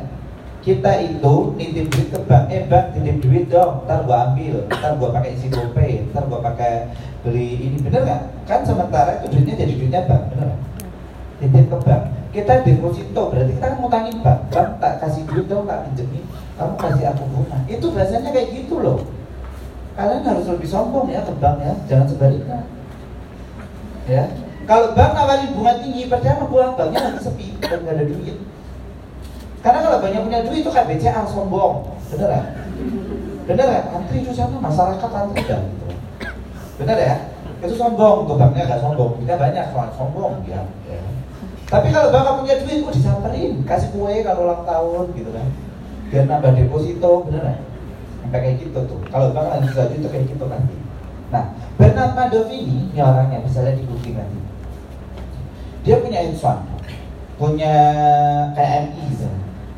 kita 0.64 0.92
itu 1.04 1.36
nitip 1.60 1.92
duit 1.92 2.08
ke 2.08 2.20
bank, 2.24 2.48
eh 2.48 2.64
bank 2.72 2.96
titip 2.96 3.20
duit 3.20 3.52
dong, 3.52 3.84
ntar 3.84 4.08
gua 4.08 4.32
ambil, 4.32 4.64
ntar 4.72 4.96
gua 4.96 5.12
pakai 5.12 5.36
isi 5.36 5.52
GoPay, 5.52 6.08
ntar 6.16 6.24
gua 6.32 6.40
pakai 6.40 6.88
beli 7.20 7.60
ini, 7.60 7.78
bener 7.84 8.08
nggak? 8.08 8.22
Kan 8.48 8.64
sementara 8.64 9.20
itu 9.20 9.28
duitnya 9.28 9.60
jadi 9.60 9.74
duitnya 9.76 10.02
bank, 10.08 10.24
bener 10.32 10.46
nggak? 10.56 10.62
Titip 11.44 11.66
ke 11.68 11.78
bank, 11.84 12.04
kita 12.32 12.54
deposito, 12.64 13.22
berarti 13.28 13.52
kita 13.60 13.68
kan 13.68 13.78
ngutangin 13.84 14.18
bank, 14.24 14.40
bank 14.56 14.70
tak 14.80 14.94
kasih 15.04 15.24
duit 15.28 15.46
dong, 15.52 15.68
tak 15.68 15.84
pinjemin, 15.92 16.24
kamu 16.54 16.76
kasih 16.78 17.06
aku 17.10 17.24
bunga, 17.34 17.58
itu 17.66 17.86
biasanya 17.90 18.30
kayak 18.30 18.50
gitu 18.54 18.76
loh. 18.80 19.00
Kalian 19.94 20.26
harus 20.26 20.46
lebih 20.50 20.70
sombong 20.70 21.10
ya 21.10 21.22
ke 21.22 21.34
bank 21.38 21.58
ya, 21.62 21.74
jangan 21.86 22.08
sebaliknya. 22.10 22.60
Ya, 24.10 24.26
kalau 24.68 24.92
bank 24.98 25.12
nawarin 25.16 25.54
bunga 25.56 25.74
tinggi, 25.80 26.10
percaya 26.10 26.44
pulang 26.46 26.74
banknya 26.74 27.00
lagi 27.10 27.20
sepi 27.22 27.58
dan 27.62 27.86
nggak 27.86 27.96
ada 27.98 28.06
duit. 28.06 28.38
Karena 29.64 29.80
kalau 29.80 29.98
banyak 30.04 30.22
punya 30.28 30.40
duit 30.44 30.60
itu 30.60 30.72
kayak 30.74 30.88
BCA 30.92 31.24
sombong, 31.24 31.88
bener 32.12 32.30
ya? 32.30 32.44
Bener 33.48 33.68
ya? 33.70 33.82
Antri 33.96 34.18
itu 34.24 34.32
sana 34.36 34.60
masyarakat 34.60 35.10
antri 35.14 35.42
dan 35.48 35.62
gitu. 35.72 35.88
Bener 36.84 36.98
ya? 37.00 37.16
Itu 37.64 37.80
sombong, 37.80 38.28
tuh 38.28 38.36
banknya 38.36 38.68
nggak 38.68 38.82
sombong, 38.84 39.24
kita 39.24 39.40
banyak 39.40 39.66
soal 39.72 39.90
sombong 39.96 40.44
ya. 40.44 40.60
Tapi 41.72 41.90
kalau 41.96 42.12
bapak 42.12 42.44
punya 42.44 42.56
duit, 42.60 42.84
kok 42.84 42.94
disamperin, 42.94 43.64
kasih 43.64 43.90
kue 43.96 44.20
kalau 44.22 44.46
ulang 44.46 44.68
tahun 44.68 45.06
gitu 45.16 45.32
kan, 45.32 45.48
biar 46.14 46.30
nambah 46.30 46.54
deposito, 46.54 47.26
bener 47.26 47.42
ya? 47.42 47.58
Sampai 48.22 48.40
kayak 48.46 48.58
gitu 48.62 48.80
tuh. 48.86 49.02
Kalau 49.10 49.34
bank 49.34 49.50
lagi 49.50 49.66
susah 49.74 49.90
itu 49.90 50.06
kayak 50.06 50.30
gitu 50.30 50.46
nanti. 50.46 50.78
Nah, 51.34 51.58
Bernard 51.74 52.14
Madoff 52.14 52.54
ini, 52.54 52.94
ini 52.94 53.02
orangnya 53.02 53.42
bisa 53.42 53.66
lihat 53.66 53.82
di 53.82 53.90
booking 53.90 54.22
nanti. 54.22 54.40
Dia 55.82 55.98
punya 55.98 56.22
fund, 56.38 56.62
punya 57.42 57.74
KMI 58.54 59.06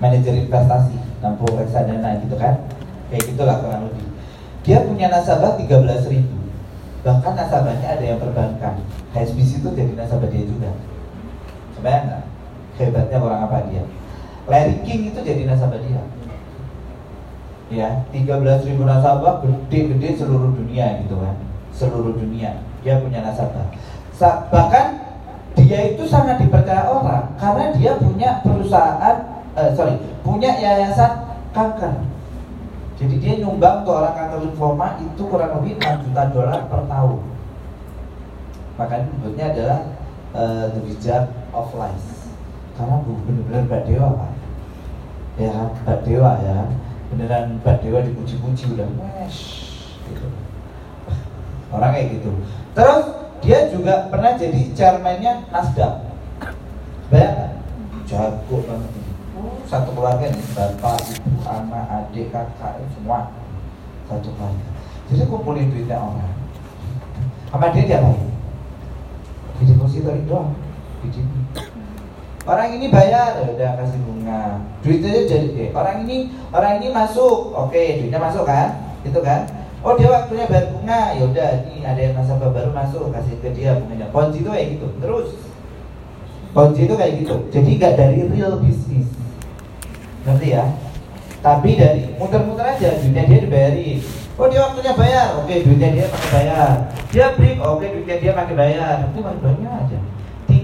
manajer 0.04 0.36
investasi 0.44 1.00
lampu 1.24 1.48
reksadana 1.56 2.20
gitu 2.20 2.36
kan. 2.36 2.68
Kayak 3.08 3.32
gitulah 3.32 3.56
kurang 3.63 3.88
lebih. 3.88 4.06
Dia 4.68 4.84
punya 4.84 5.08
nasabah 5.08 5.56
13 5.56 6.12
ribu. 6.12 6.36
Bahkan 7.08 7.34
nasabahnya 7.39 7.96
ada 7.96 8.04
yang 8.04 8.20
perbankan. 8.20 8.84
HSBC 9.15 9.63
itu 9.63 9.70
jadi 9.72 9.94
nasabah 9.96 10.27
dia 10.27 10.44
juga. 10.44 10.75
Sebenarnya 11.80 12.27
hebatnya 12.75 13.18
orang 13.24 13.39
apa 13.48 13.72
dia? 13.72 13.88
Larry 14.51 14.84
King 14.84 15.15
itu 15.15 15.20
jadi 15.24 15.48
nasabah 15.48 15.80
dia 15.80 16.04
ya 17.74 18.05
13 18.13 18.67
ribu 18.69 18.86
nasabah 18.86 19.41
gede-gede 19.41 20.22
seluruh 20.22 20.53
dunia 20.53 21.01
gitu 21.05 21.17
kan. 21.17 21.36
Seluruh 21.74 22.13
dunia. 22.13 22.62
Dia 22.86 23.01
punya 23.01 23.25
nasabah. 23.25 23.67
Bahkan 24.53 24.86
dia 25.55 25.95
itu 25.95 26.03
sangat 26.05 26.43
dipercaya 26.43 26.88
orang 26.91 27.31
karena 27.39 27.72
dia 27.74 27.95
punya 27.95 28.43
perusahaan 28.43 29.15
uh, 29.55 29.72
sorry 29.74 29.95
punya 30.22 30.51
yayasan 30.60 31.25
kanker. 31.55 32.03
Jadi 32.95 33.15
dia 33.19 33.34
nyumbang 33.43 33.84
untuk 33.84 34.00
orang 34.00 34.15
kanker 34.15 34.39
lymphoma 34.43 34.88
itu 35.00 35.24
kurang 35.27 35.60
lebih 35.60 35.79
6 35.79 36.05
juta 36.07 36.24
dolar 36.31 36.60
per 36.67 36.81
tahun. 36.88 37.19
Makanya 38.75 39.05
bentuknya 39.07 39.45
adalah 39.51 39.79
uh, 40.36 40.65
the 40.75 40.79
wizard 40.84 41.27
of 41.55 41.67
life. 41.75 42.27
Karena 42.75 43.00
benar-benar 43.03 43.62
Mbak 43.72 43.84
Dewa 43.88 44.07
pak. 44.19 44.31
Ya 45.39 45.55
Mbak 45.84 46.00
Dewa 46.03 46.31
ya 46.43 46.57
beneran 47.12 47.62
Mbak 47.62 47.86
Dewa 47.86 48.00
dipuji-puji 48.02 48.76
udah 48.76 48.88
mesh 48.98 49.42
gitu. 50.10 50.28
Orang 51.70 51.92
kayak 51.94 52.18
gitu. 52.18 52.32
Terus 52.74 53.06
dia 53.44 53.70
juga 53.70 54.10
pernah 54.10 54.38
jadi 54.38 54.62
chairmannya 54.74 55.50
Nasdaq. 55.52 55.94
Bayangkan 57.14 57.62
jago 58.06 58.58
banget 58.66 58.92
satu 59.66 59.90
keluarga 59.98 60.30
nih 60.30 60.46
bapak 60.54 60.98
ibu 61.10 61.42
anak 61.46 61.86
adik 61.90 62.30
kakak 62.30 62.82
semua. 62.94 63.34
Satu 64.06 64.30
keluarga. 64.38 64.66
Jadi 65.10 65.24
kumpulin 65.30 65.70
duitnya 65.74 65.98
orang. 65.98 66.34
Sama 67.50 67.74
dia 67.74 67.84
dia 67.86 67.98
apa? 68.02 68.14
Di 69.56 69.64
deposito 69.70 70.10
itu 70.12 70.28
doang 70.28 70.52
di 71.06 71.08
sini 71.14 71.40
orang 72.46 72.70
ini 72.78 72.88
bayar. 72.94 73.42
Ya 73.42 73.46
udah 73.50 73.72
kasih 73.82 74.00
bunga. 74.06 74.42
Duitnya 74.86 75.25
jadi 75.25 75.50
eh, 75.58 75.70
orang 75.74 76.06
ini 76.06 76.32
orang 76.54 76.80
ini 76.80 76.88
masuk. 76.94 77.52
Oke 77.58 78.00
duitnya 78.02 78.22
masuk 78.22 78.46
kan? 78.46 78.98
Itu 79.02 79.20
kan? 79.20 79.50
Oh 79.86 79.94
dia 79.98 80.10
waktunya 80.10 80.46
bayar 80.50 80.72
bunga. 80.72 81.02
Ya 81.18 81.24
udah 81.25 81.50
ini 81.74 81.82
ada 81.84 82.02
yang 82.02 82.14
nasabah 82.16 82.50
baru 82.54 82.72
masuk. 82.72 83.10
Kasih 83.12 83.36
ke 83.42 83.50
dia 83.52 83.78
bunganya 83.78 84.08
ponzi 84.14 84.46
itu 84.46 84.50
kayak 84.50 84.68
gitu. 84.78 84.88
Terus. 85.02 85.30
Ponzi 86.56 86.82
itu 86.88 86.96
kayak 86.96 87.14
gitu. 87.20 87.36
Jadi 87.52 87.70
nggak 87.75 87.94
dari 88.00 88.20
real 88.32 88.62
bisnis 88.62 89.10
ngerti 90.25 90.58
ya? 90.58 90.66
Tapi 91.44 91.78
dari 91.78 92.02
muter-muter 92.18 92.66
aja. 92.66 92.90
Duitnya 93.02 93.25
dia 93.28 93.40
dibayarin. 93.42 94.00
Oh 94.36 94.48
dia 94.48 94.62
waktunya 94.62 94.94
bayar. 94.94 95.28
Oke 95.42 95.66
duitnya 95.66 95.90
dia 95.92 96.06
pakai 96.10 96.30
bayar. 96.32 96.70
Dia 97.10 97.25
break 97.34 97.58
oke 97.60 97.86
duitnya 97.86 98.16
dia 98.22 98.32
pakai 98.38 98.56
bayar. 98.56 98.96
Itu 99.12 99.20
banyak 99.22 99.74
aja 99.74 100.00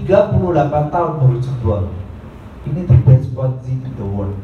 38 0.04 0.94
tahun 0.94 1.12
baru 1.20 1.36
jebol 1.38 1.82
ini 2.62 2.86
the 2.86 2.98
best 3.02 3.26
ponzi 3.34 3.74
in 3.74 3.92
the 3.98 4.06
world. 4.06 4.38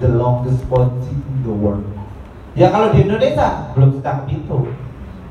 The 0.00 0.08
longest 0.08 0.64
ponzi 0.72 1.12
in 1.12 1.36
the 1.44 1.52
world. 1.52 1.84
Ya 2.56 2.72
kalau 2.72 2.94
di 2.96 3.04
Indonesia 3.04 3.68
belum 3.76 4.00
setangkap 4.00 4.30
itu. 4.32 4.58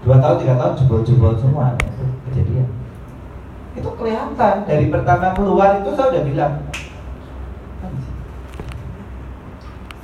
Dua 0.03 0.19
tahun 0.19 0.37
tiga 0.43 0.53
tahun 0.59 0.73
jebol-jebol 0.83 1.33
semua. 1.39 1.73
Itu 1.79 2.03
kejadian. 2.29 2.67
Itu 3.73 3.89
kelihatan. 3.97 4.55
Dari 4.69 4.85
pertama 4.91 5.33
keluar 5.33 5.81
itu 5.81 5.89
saya 5.97 6.07
udah 6.13 6.23
bilang 6.27 6.53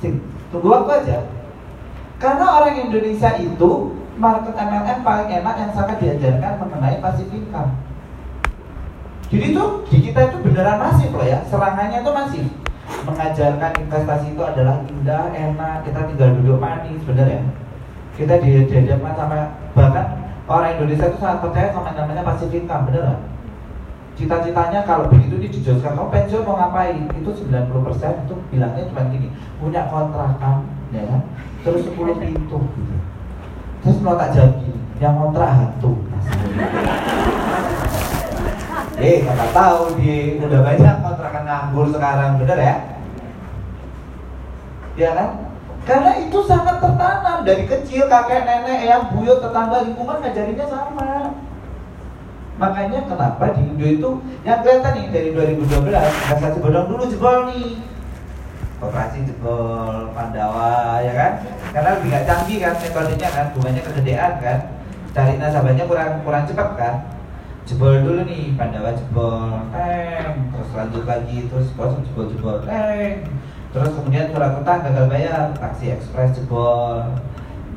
Sing, 0.00 0.16
tunggu 0.48 0.72
waktu 0.72 0.90
aja. 1.04 1.18
Karena 2.16 2.44
orang 2.56 2.88
Indonesia 2.88 3.36
itu 3.36 3.70
market 4.16 4.56
MLM 4.56 5.04
paling 5.04 5.28
enak 5.28 5.54
yang 5.60 5.72
sangat 5.76 5.96
diajarkan 6.00 6.56
mengenai 6.56 7.04
passive 7.04 7.28
income. 7.36 7.76
Jadi 9.30 9.54
tuh 9.54 9.86
di 9.86 9.98
kita 10.10 10.20
itu 10.26 10.36
beneran 10.42 10.76
masif 10.82 11.14
loh 11.14 11.22
ya, 11.22 11.38
serangannya 11.46 12.02
tuh 12.02 12.14
masif. 12.14 12.46
Mengajarkan 13.06 13.72
investasi 13.78 14.34
itu 14.34 14.42
adalah 14.42 14.82
indah, 14.90 15.30
enak, 15.30 15.86
kita 15.86 16.00
tinggal 16.10 16.34
duduk 16.42 16.58
manis, 16.58 16.98
bener 17.06 17.26
ya. 17.30 17.42
Kita 18.18 18.42
diajarkan 18.42 19.14
sama 19.14 19.38
bahkan 19.72 20.06
orang 20.50 20.74
Indonesia 20.74 21.06
itu 21.06 21.18
sangat 21.22 21.38
percaya 21.46 21.70
sama 21.70 21.94
namanya 21.94 22.26
passive 22.26 22.50
income, 22.58 22.90
bener 22.90 23.06
gak? 23.06 23.20
cita-citanya 24.20 24.84
kalau 24.84 25.08
begitu 25.08 25.40
dijelaskan 25.40 25.96
kamu 25.96 26.12
pensiun 26.12 26.44
mau 26.44 26.60
ngapain 26.60 27.08
itu 27.08 27.30
90% 27.32 28.28
itu 28.28 28.34
bilangnya 28.52 28.84
cuma 28.92 29.08
gini 29.08 29.32
punya 29.56 29.88
kontrakan 29.88 30.68
ya 30.92 31.08
kan 31.08 31.20
terus 31.64 31.88
10 31.88 32.20
pintu 32.20 32.58
gitu 32.60 32.96
terus 33.80 33.98
mau 34.04 34.20
tak 34.20 34.36
gini 34.36 34.76
yang 35.00 35.16
kontrak 35.16 35.48
hantu 35.56 35.96
eh 39.00 39.24
nggak 39.24 39.52
tahu 39.56 39.96
di 39.96 40.36
udah 40.36 40.60
banyak 40.60 40.94
kontrakan 41.00 41.30
akan 41.30 41.42
nganggur 41.48 41.86
sekarang, 41.88 42.30
bener 42.36 42.58
ya? 42.60 42.76
Ya 45.00 45.10
kan? 45.16 45.28
Karena 45.88 46.12
itu 46.20 46.38
sangat 46.44 46.76
tertanam 46.84 47.38
dari 47.48 47.64
kecil 47.64 48.04
kakek 48.04 48.44
nenek 48.44 48.84
yang 48.84 49.08
buyut 49.16 49.40
tetangga 49.40 49.88
lingkungan 49.88 50.20
ngajarinnya 50.20 50.66
sama. 50.68 51.32
Makanya 52.60 53.08
kenapa 53.08 53.56
di 53.56 53.64
Indo 53.64 53.86
itu 53.88 54.10
yang 54.44 54.60
kelihatan 54.60 54.92
nih 54.92 55.06
dari 55.08 55.28
2012 55.32 55.96
investasi 55.96 56.58
bodong 56.60 56.86
dulu 56.92 57.04
jebol 57.08 57.48
nih. 57.48 57.80
Operasi 58.84 59.24
jebol 59.24 60.12
Pandawa 60.12 61.00
ya 61.00 61.12
kan? 61.16 61.32
Karena 61.72 61.96
lebih 61.96 62.12
gak 62.12 62.26
canggih 62.28 62.58
kan 62.60 62.74
metodenya 62.76 63.28
kan, 63.32 63.46
bunganya 63.56 63.82
kegedean 63.88 64.32
kan. 64.44 64.58
Cari 65.16 65.40
nasabahnya 65.40 65.88
kurang 65.88 66.20
kurang 66.20 66.44
cepat 66.44 66.68
kan. 66.76 66.94
Jebol 67.70 68.02
dulu 68.02 68.26
nih 68.26 68.58
Pandawa 68.58 68.90
jebol, 68.98 69.62
teng, 69.70 70.50
terus 70.50 70.70
lanjut 70.74 71.06
lagi 71.06 71.46
terus 71.46 71.70
kosong 71.78 72.02
jebol 72.02 72.26
jebol, 72.26 72.58
teng. 72.66 73.30
Terus 73.70 73.94
kemudian 73.94 74.26
surat 74.34 74.58
utang 74.58 74.82
gagal 74.82 75.06
bayar, 75.06 75.54
taksi 75.54 75.94
ekspres 75.94 76.34
jebol, 76.34 76.98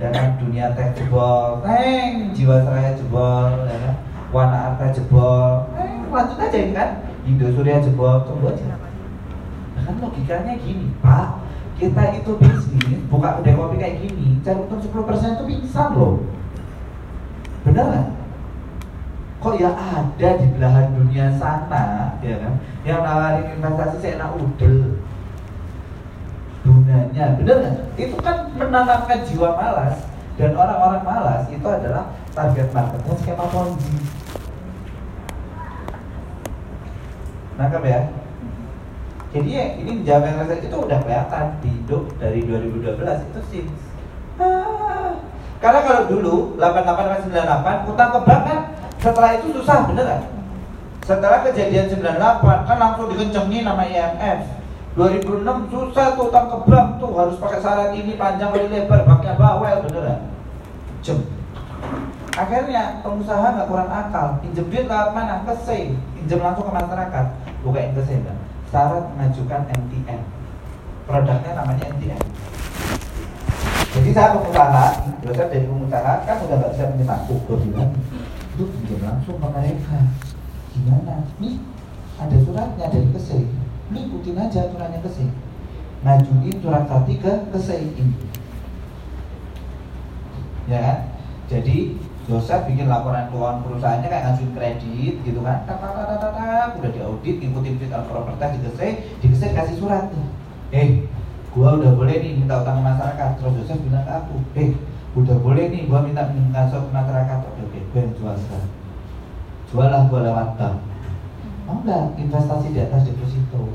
dan 0.02 0.34
dunia 0.42 0.74
teh 0.74 0.98
jebol, 0.98 1.62
teng, 1.62 2.34
jiwasraya 2.34 2.98
jebol, 2.98 3.70
ya 3.70 3.78
kan? 3.86 3.96
Wana 4.34 4.74
Arta 4.74 4.90
jebol, 4.90 5.70
eh, 5.78 6.02
lanjut 6.10 6.42
aja 6.42 6.58
kan 6.74 6.90
Indo 7.30 7.54
Surya 7.54 7.78
jebol, 7.78 8.26
tunggu 8.26 8.50
aja 8.50 8.66
kan 8.74 9.94
logikanya 10.02 10.58
gini, 10.58 10.90
Pak 11.06 11.38
kita 11.78 12.18
itu 12.18 12.32
bisnis, 12.42 13.02
buka 13.14 13.42
kedai 13.42 13.54
kopi 13.54 13.76
kayak 13.78 13.98
gini 14.02 14.40
cari 14.42 14.58
untung 14.58 14.82
10% 14.82 15.38
itu 15.38 15.44
pingsan 15.44 15.90
loh 15.98 16.22
bener 17.66 17.86
kan? 17.92 18.23
Kok 19.44 19.60
ya 19.60 19.76
ada 19.76 20.30
di 20.40 20.48
belahan 20.56 20.88
dunia 20.96 21.28
sana 21.36 22.16
ya 22.24 22.40
kan? 22.40 22.54
Yang 22.88 23.00
nawarin 23.04 23.46
investasi 23.60 23.98
saya 24.00 24.16
enak 24.16 24.32
udel. 24.40 24.78
Gunanya 26.64 27.26
bener 27.36 27.58
kan? 27.60 27.76
itu 28.00 28.16
kan 28.24 28.38
menanamkan 28.56 29.20
jiwa 29.28 29.52
malas 29.60 30.08
dan 30.40 30.56
orang-orang 30.56 31.04
malas 31.04 31.44
itu 31.52 31.68
adalah 31.68 32.16
target 32.32 32.72
marketnya 32.72 33.14
skema 33.20 33.46
ponzi. 33.52 33.96
Nangkap 37.60 37.84
ya? 37.84 38.00
Jadi 39.36 39.50
ya 39.50 39.66
ini 39.76 39.92
menjaga 40.00 40.40
rasa 40.40 40.56
itu 40.56 40.78
udah 40.78 41.00
kelihatan 41.04 41.46
di 41.60 41.70
Indo 41.84 42.08
dari 42.16 42.48
2012 42.48 43.28
itu 43.28 43.42
sih. 43.52 43.64
Ah. 44.34 45.14
karena 45.62 45.80
kalau 45.86 46.10
dulu 46.10 46.36
88 46.58 47.30
98 47.30 47.92
utang 47.94 48.10
ke 48.10 48.20
bank 48.26 48.42
kan 48.50 48.60
setelah 49.04 49.36
itu 49.36 49.52
susah 49.60 49.92
bener 49.92 50.06
kan 50.08 50.24
setelah 51.04 51.44
kejadian 51.44 51.92
98 51.92 52.40
kan 52.64 52.78
langsung 52.80 53.12
dikencengin 53.12 53.68
nama 53.68 53.84
IMF 53.84 54.40
2006 54.96 55.68
susah 55.68 56.16
tuh 56.16 56.32
utang 56.32 56.48
bank 56.64 56.88
tuh 57.04 57.12
harus 57.12 57.36
pakai 57.36 57.60
syarat 57.60 57.92
ini 57.92 58.16
panjang 58.16 58.56
kali 58.56 58.72
lebar 58.72 59.04
pakai 59.04 59.36
bawel 59.36 59.84
beneran 59.90 60.32
jem. 61.04 61.20
Akhirnya 62.34 63.02
pengusaha 63.02 63.58
nggak 63.58 63.70
kurang 63.70 63.90
akal. 63.90 64.38
Pinjem 64.42 64.70
duit 64.70 64.86
lewat 64.86 65.14
mana? 65.18 65.42
Ke 65.46 65.54
say 65.66 65.98
pinjam 66.14 66.46
langsung 66.46 66.70
ke 66.70 66.74
masyarakat. 66.78 67.26
Bukan 67.66 67.94
ke 67.98 68.02
say 68.06 68.22
syarat 68.74 69.06
mengajukan 69.14 69.70
MTN 69.70 70.22
produknya 71.06 71.52
namanya 71.54 71.94
MTN 71.94 72.22
jadi 73.94 74.10
saya 74.10 74.34
pengusaha 74.34 74.86
dosen 75.22 75.48
dari 75.54 75.70
pengusaha 75.70 76.14
kan 76.26 76.36
udah 76.42 76.58
nggak 76.58 76.72
bisa 76.74 76.86
pinjam 76.90 77.14
aku 77.14 77.54
bilang 77.62 77.94
itu 78.54 78.64
pinjam 78.70 79.02
langsung 79.02 79.42
ke 79.42 79.48
mereka 79.50 79.98
gimana? 80.70 81.26
Nih 81.42 81.58
ada 82.22 82.38
suratnya 82.38 82.86
dari 82.94 83.10
kesei 83.10 83.50
ini 83.90 84.00
ikutin 84.10 84.38
aja 84.38 84.70
aturannya 84.70 85.02
kesei 85.02 85.30
ngajuin 86.06 86.58
surat 86.62 86.86
sati 86.86 87.18
ke 87.18 87.34
kesei 87.50 87.90
ini. 87.98 88.16
Ya 90.70 91.10
jadi 91.50 91.98
Joseph 92.24 92.72
bikin 92.72 92.88
laporan 92.88 93.28
keuangan 93.28 93.68
perusahaannya 93.68 94.08
kayak 94.08 94.24
ngajuin 94.32 94.52
kredit 94.56 95.16
gitu 95.26 95.40
kan. 95.42 95.66
Tak 95.68 95.76
tak 95.82 95.92
tak 95.92 96.06
tak 96.22 96.32
tak 96.38 96.68
udah 96.80 96.92
diaudit 96.94 97.36
ngikutin 97.42 97.76
fit 97.82 97.92
and 97.92 98.06
proper 98.08 98.38
test 98.38 98.62
dikasih 98.62 98.92
dikasih 99.20 99.50
kasih 99.52 99.76
surat 99.82 100.08
eh 100.72 101.04
gua 101.52 101.78
udah 101.78 101.92
boleh 101.98 102.22
nih 102.22 102.38
minta 102.38 102.62
utang 102.62 102.86
masyarakat. 102.86 103.30
Terus 103.42 103.54
Joseph 103.60 103.82
bilang 103.82 104.06
ke 104.06 104.14
aku 104.14 104.36
eh 104.56 104.70
udah 105.14 105.38
boleh 105.46 105.70
nih 105.70 105.86
gua 105.86 106.02
minta 106.02 106.26
minta 106.34 106.66
ke 106.66 106.78
masyarakat 106.90 107.40
oke 107.46 107.62
oke 107.70 107.80
gue 107.94 108.00
yang 108.02 108.14
jual 108.18 108.34
sekarang. 108.34 108.72
Jual 109.70 109.88
lah 109.94 110.02
gua 110.10 110.20
lewat 110.26 110.50
bank. 110.58 110.78
Mau 111.70 111.78
nggak 111.86 112.18
investasi 112.18 112.74
di 112.74 112.80
atas 112.82 113.06
deposito. 113.06 113.70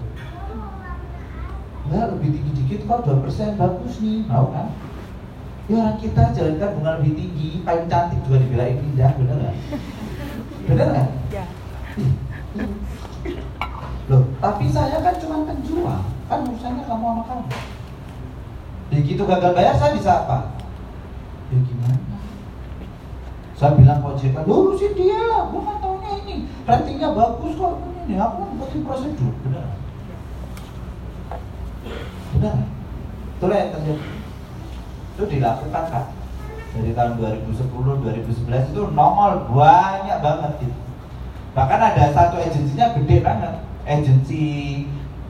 Enggak 1.87 2.11
lebih 2.18 2.29
tinggi 2.35 2.53
dikit 2.59 2.81
kok 2.90 3.07
dua 3.07 3.16
persen 3.22 3.55
bagus 3.55 4.03
nih 4.03 4.27
mau 4.27 4.51
kan? 4.51 4.74
Ya 5.70 5.85
orang 5.85 5.96
kita 6.03 6.22
jalankan 6.35 6.70
bunga 6.74 6.90
lebih 6.98 7.12
tinggi 7.14 7.48
paling 7.62 7.87
cantik 7.87 8.18
juga 8.27 8.42
dibilangin 8.42 8.83
indah 8.92 9.11
bener 9.14 9.37
nggak? 9.38 9.57
Bener 10.66 10.87
nggak? 10.90 11.09
Ya. 11.31 11.44
loh 14.09 14.24
tapi 14.40 14.72
saya 14.72 15.05
kan 15.05 15.20
cuma 15.20 15.44
penjual 15.44 16.01
kan 16.27 16.38
urusannya 16.42 16.83
kamu 16.83 17.05
sama 17.07 17.22
kamu. 17.31 17.46
Begitu 18.88 19.22
gagal 19.22 19.53
bayar 19.55 19.74
saya 19.79 19.92
bisa 19.94 20.12
apa 20.27 20.59
ya 21.49 21.59
gimana? 21.65 21.97
Saya 23.59 23.75
bilang 23.75 23.99
kok 24.07 24.15
JK, 24.23 24.37
lurusin 24.47 24.95
dia 24.95 25.19
lah, 25.19 25.51
gue 25.51 25.61
kan 25.67 25.77
taunya 25.83 26.11
ini 26.23 26.47
Ratingnya 26.63 27.11
bagus 27.11 27.59
kok, 27.59 27.75
ini 28.07 28.15
aku 28.15 28.39
buatin 28.55 28.81
prosedur, 28.87 29.35
benar. 29.43 29.67
Benar. 32.39 32.57
Itulah 33.39 33.57
yang 33.59 33.71
terjadi. 33.75 34.09
Itu 35.17 35.23
dilakukan 35.27 35.85
kak. 35.91 36.07
Dari 36.69 36.93
tahun 36.95 37.19
2010 37.19 38.05
2011 38.07 38.71
itu 38.71 38.83
nongol 38.95 39.51
banyak 39.51 40.19
banget 40.23 40.53
gitu. 40.63 40.79
Bahkan 41.57 41.81
ada 41.81 42.05
satu 42.15 42.39
agensinya 42.39 42.95
gede 42.95 43.17
banget. 43.25 43.53
Agensi 43.89 44.45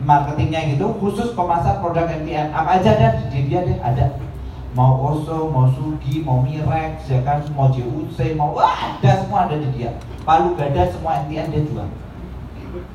marketingnya 0.02 0.76
gitu 0.76 0.94
khusus 0.98 1.34
pemasar 1.34 1.82
produk 1.82 2.06
MTN 2.06 2.54
apa 2.54 2.78
aja 2.78 2.90
ada 2.94 3.08
di 3.30 3.50
dia 3.50 3.66
deh 3.66 3.78
ada 3.82 4.14
mau 4.76 5.12
Oso, 5.12 5.48
mau 5.48 5.68
Sugi, 5.72 6.20
mau 6.20 6.44
Mirex, 6.44 7.08
ya 7.08 7.24
kan, 7.24 7.40
mau 7.56 7.72
JUC, 7.72 8.36
mau 8.36 8.52
wah 8.52 8.98
ada 8.98 9.24
semua 9.24 9.48
ada 9.48 9.56
di 9.56 9.68
dia. 9.76 9.96
Palu 10.28 10.52
Gada 10.58 10.92
semua 10.92 11.24
MTN 11.24 11.48
dia 11.48 11.62
jual. 11.64 11.88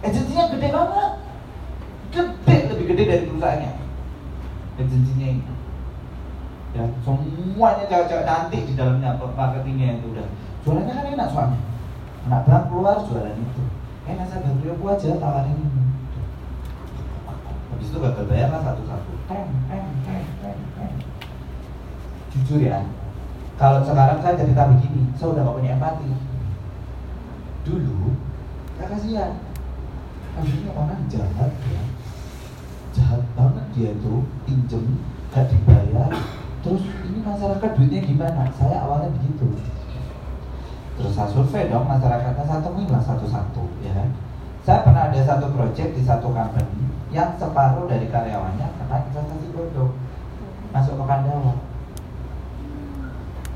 Agensinya 0.06 0.54
gede 0.54 0.68
banget, 0.70 1.12
gede 2.14 2.56
lebih 2.70 2.86
gede 2.94 3.04
dari 3.10 3.24
perusahaannya. 3.26 3.72
Agensinya 4.78 5.28
ini 5.30 5.54
ya 6.74 6.90
semuanya 7.06 7.86
cewek-cewek 7.86 8.26
cantik 8.26 8.62
di 8.66 8.74
dalamnya 8.74 9.14
marketingnya 9.18 10.02
itu 10.02 10.10
udah. 10.10 10.28
Jualannya 10.66 10.94
kan 10.94 11.06
enak 11.14 11.28
soalnya. 11.30 11.60
Anak 12.26 12.42
bang 12.50 12.66
keluar 12.66 12.98
jualan 13.06 13.36
itu. 13.38 13.64
Enak 14.10 14.26
saya 14.26 14.42
bantu 14.42 14.66
aku 14.74 14.86
aja 14.90 15.10
tawarin 15.22 15.60
habis 17.74 17.90
itu 17.90 17.98
gagal 17.98 18.26
bayar 18.30 18.50
lah 18.54 18.62
satu-satu. 18.62 19.12
Teng 19.30 19.50
teng 19.70 19.86
teng 20.06 20.13
jujur 22.34 22.66
ya 22.66 22.82
kalau 23.54 23.86
sekarang 23.86 24.18
saya 24.20 24.34
cerita 24.34 24.66
begini 24.66 25.14
saya 25.14 25.30
udah 25.30 25.42
gak 25.46 25.58
punya 25.62 25.72
empati. 25.78 26.10
Dulu 27.64 28.18
saya 28.76 28.88
kasihan. 28.90 29.32
Akhirnya 30.34 30.72
orang 30.74 31.06
jahat 31.06 31.52
ya. 31.70 31.84
Jahat 32.94 33.22
banget 33.38 33.66
dia 33.78 33.92
tuh 34.02 34.26
pinjem 34.50 34.98
gak 35.30 35.48
dibayar. 35.54 36.10
Terus 36.66 36.84
ini 37.06 37.20
masyarakat 37.22 37.70
duitnya 37.78 38.02
gimana? 38.02 38.50
Saya 38.58 38.82
awalnya 38.82 39.14
begitu. 39.22 39.54
Terus 40.98 41.14
saya 41.14 41.30
survei 41.30 41.70
dong 41.70 41.86
masyarakatnya 41.86 42.44
saya 42.44 42.62
temuin 42.66 42.90
lah 42.90 43.04
satu-satu 43.06 43.64
ya 43.86 43.94
kan? 43.94 44.10
Saya 44.64 44.80
pernah 44.82 45.12
ada 45.12 45.20
satu 45.22 45.52
project 45.54 45.92
di 45.94 46.02
satu 46.02 46.32
company 46.34 46.90
yang 47.14 47.38
separuh 47.38 47.86
dari 47.86 48.10
karyawannya 48.10 48.66
kena 48.66 48.98
investasi 49.06 49.48
bodong 49.54 49.94
masuk 50.74 50.98
ke 50.98 51.04
Pandawa 51.06 51.73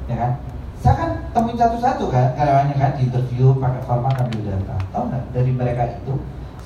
ya 0.08 0.16
kan? 0.16 0.32
Saya 0.78 0.94
kan 0.94 1.10
temuin 1.34 1.58
satu-satu 1.58 2.06
kan 2.14 2.38
karyawannya 2.38 2.76
kan 2.78 2.92
di 2.96 3.10
interview 3.10 3.58
pakai 3.58 3.82
format 3.84 4.14
ambil 4.24 4.42
data. 4.46 4.78
Tahu 4.94 5.04
nggak? 5.10 5.24
Dari 5.34 5.52
mereka 5.52 5.84
itu 6.00 6.14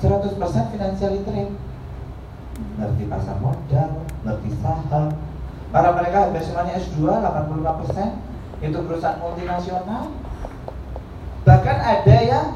100% 0.02 0.72
financial 0.72 1.10
literate. 1.14 1.54
Ngerti 2.78 3.02
pasar 3.08 3.36
modal 3.42 3.90
ngerti 4.22 4.50
saham. 4.62 5.10
Karena 5.72 5.90
mereka 5.96 6.18
semuanya 6.44 6.76
S2 6.76 7.00
85% 7.00 8.62
itu 8.62 8.78
perusahaan 8.84 9.18
multinasional. 9.18 10.04
Bahkan 11.42 11.76
ada 11.80 12.16
yang 12.22 12.46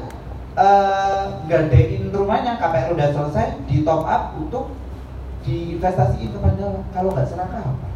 uh, 0.55 1.23
gadein 1.49 2.13
rumahnya 2.13 2.61
KPR 2.61 2.93
udah 2.95 3.09
selesai 3.11 3.47
di 3.67 3.83
top 3.83 4.05
up 4.07 4.37
untuk 4.37 4.71
diinvestasiin 5.43 6.31
kepada 6.31 6.85
kalau 6.91 7.09
nggak 7.11 7.27
serakah 7.27 7.61
apa. 7.63 7.87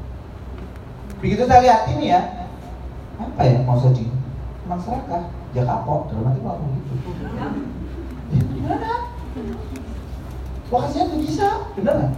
Begitu 1.22 1.44
saya 1.46 1.62
lihat 1.62 1.82
ini 1.94 2.06
ya, 2.12 2.22
apa 3.22 3.42
ya 3.46 3.58
mau 3.62 3.78
jadi 3.78 4.06
emang 4.66 4.82
serakah, 4.82 5.24
ya 5.52 5.62
kapok 5.68 6.10
dalam 6.10 6.32
arti 6.32 6.42
mau 6.42 6.58
gitu. 6.58 6.94
Ya, 8.32 8.40
gimana? 8.40 8.92
Wah 10.72 10.80
kasihan 10.88 11.12
tuh 11.12 11.20
bisa, 11.20 11.48
bener 11.76 11.96
kan? 12.00 12.12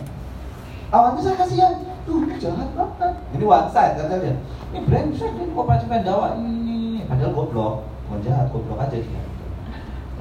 Awalnya 0.93 1.25
saya 1.25 1.35
kasihan, 1.41 1.73
tuh 2.05 2.29
jahat 2.37 2.69
banget. 2.77 3.13
Ini 3.33 3.43
one 3.49 3.69
side 3.73 3.97
kan 3.97 4.05
saya 4.05 4.37
Ini 4.69 4.79
brengsek, 4.85 5.33
ini 5.33 5.49
kok 5.57 5.65
pasti 5.65 5.85
pendawa 5.89 6.37
ini. 6.37 7.01
Padahal 7.09 7.33
goblok, 7.33 7.89
bukan 8.05 8.21
jahat, 8.21 8.45
goblok 8.53 8.77
aja 8.77 8.97
dia. 9.01 9.21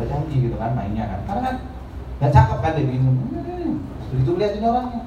Gak 0.00 0.08
janji 0.08 0.48
gitu 0.48 0.56
kan 0.56 0.72
mainnya 0.72 1.04
kan, 1.04 1.20
karena 1.28 1.40
kan 1.44 1.56
gak 2.24 2.32
cakep 2.32 2.58
kan 2.64 2.72
dia 2.80 2.88
begini. 2.88 3.12
Hmm, 3.12 3.72
begitu 4.08 4.30
lihat 4.40 4.56
ini 4.56 4.64
orangnya, 4.64 5.00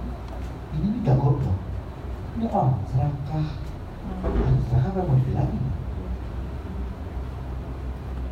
ini 0.78 0.86
ini 0.94 0.98
gak 1.02 1.18
goblok. 1.18 1.58
Ini 2.38 2.46
orang 2.54 2.78
serakah, 2.94 3.48
serakah 4.70 4.90
apa 4.94 5.02
mau 5.02 5.18
dibilangin? 5.18 5.65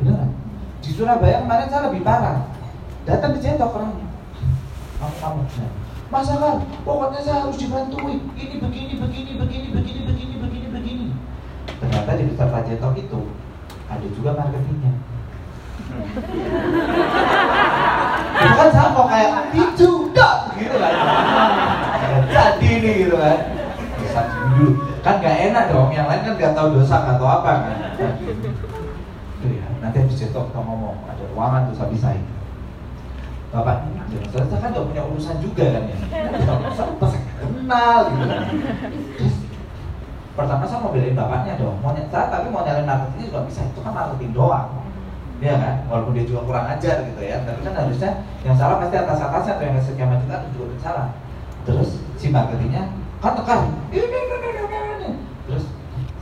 Beneran? 0.04 0.28
Di 0.84 0.92
Surabaya 0.92 1.40
kemarin 1.40 1.72
saya 1.72 1.88
lebih 1.88 2.04
parah. 2.04 2.44
Datang 3.08 3.32
dicetok 3.32 3.72
orangnya. 3.72 4.04
Kamu 5.00 5.16
kamu 5.16 5.40
benar. 5.48 5.72
Masa 6.12 6.36
kan? 6.36 6.60
Pokoknya 6.84 7.24
saya 7.24 7.40
harus 7.40 7.56
dibantuin. 7.56 8.20
Ini 8.36 8.60
begini, 8.60 9.00
begini, 9.00 9.32
begini, 9.40 9.68
begini, 9.72 10.00
begini, 10.04 10.34
begini, 10.36 10.68
begini. 10.68 11.06
Ternyata 11.80 12.20
di 12.20 12.28
peserta 12.28 12.60
cetok 12.68 13.00
itu 13.00 13.20
ada 13.88 14.06
juga 14.12 14.36
marketingnya. 14.36 14.92
Itu 18.34 18.54
kan 18.60 18.70
sama 18.76 19.08
kayak 19.08 19.56
itu 19.56 19.88
dah 20.12 20.52
gitu 20.58 20.76
kan. 20.76 20.92
Jadi 22.28 22.70
nih 22.84 23.08
gitu 23.08 23.16
kan. 23.16 23.38
Bisa 23.96 24.20
dulu. 24.28 24.84
Kan 25.00 25.24
gak 25.24 25.36
enak 25.48 25.72
dong. 25.72 25.88
Yang 25.96 26.06
lain 26.12 26.20
kan 26.28 26.34
gak 26.36 26.52
tahu 26.52 26.76
dosa 26.76 27.08
gak 27.08 27.16
tahu 27.16 27.30
apa 27.30 27.52
kan. 27.64 27.78
Itu 29.44 29.60
ya. 29.60 29.68
Nanti 29.84 30.00
habis 30.00 30.16
cetok 30.16 30.48
kita 30.48 30.60
ngomong 30.64 31.04
ada 31.04 31.20
ruangan 31.36 31.68
tuh 31.68 31.76
saya. 31.76 31.92
Pisahin 31.92 32.24
bapak 33.52 33.86
ini 33.86 34.02
saya 34.34 34.58
kan 34.58 34.74
gak 34.74 34.82
punya 34.88 35.02
urusan 35.04 35.36
juga 35.38 35.78
kan 35.78 35.84
ya? 35.86 35.96
Pas 36.98 37.12
kenal 37.14 37.98
gitu 38.08 38.24
kan. 38.24 38.42
Terus 39.20 39.36
pertama 40.34 40.64
saya 40.64 40.80
mau 40.80 40.90
belain 40.90 41.12
bapaknya 41.12 41.60
dong. 41.60 41.76
Mau 41.84 41.92
saya 41.92 42.32
tapi 42.32 42.48
mau 42.48 42.64
nyalain 42.64 42.88
marketing 42.88 43.28
juga 43.28 43.44
bisa. 43.44 43.62
Itu 43.68 43.84
kan 43.84 43.92
marketing 43.92 44.32
doang. 44.32 44.80
Iya 45.44 45.60
kan, 45.60 45.76
walaupun 45.92 46.16
dia 46.16 46.24
juga 46.24 46.40
kurang 46.46 46.66
ajar 46.72 47.04
gitu 47.04 47.20
ya, 47.20 47.42
tapi 47.42 47.60
kan 47.66 47.74
harusnya 47.74 48.22
yang 48.46 48.56
salah 48.56 48.80
pasti 48.80 48.96
atas 48.96 49.18
atasnya 49.18 49.58
atau 49.58 49.66
yang 49.66 49.76
skema 49.82 50.16
kita 50.22 50.34
itu 50.40 50.48
juga 50.56 50.78
salah. 50.80 51.08
Terus 51.68 52.00
si 52.16 52.30
marketingnya 52.32 52.88
kan 53.18 53.34
tekan, 53.36 53.60
terus 55.44 55.64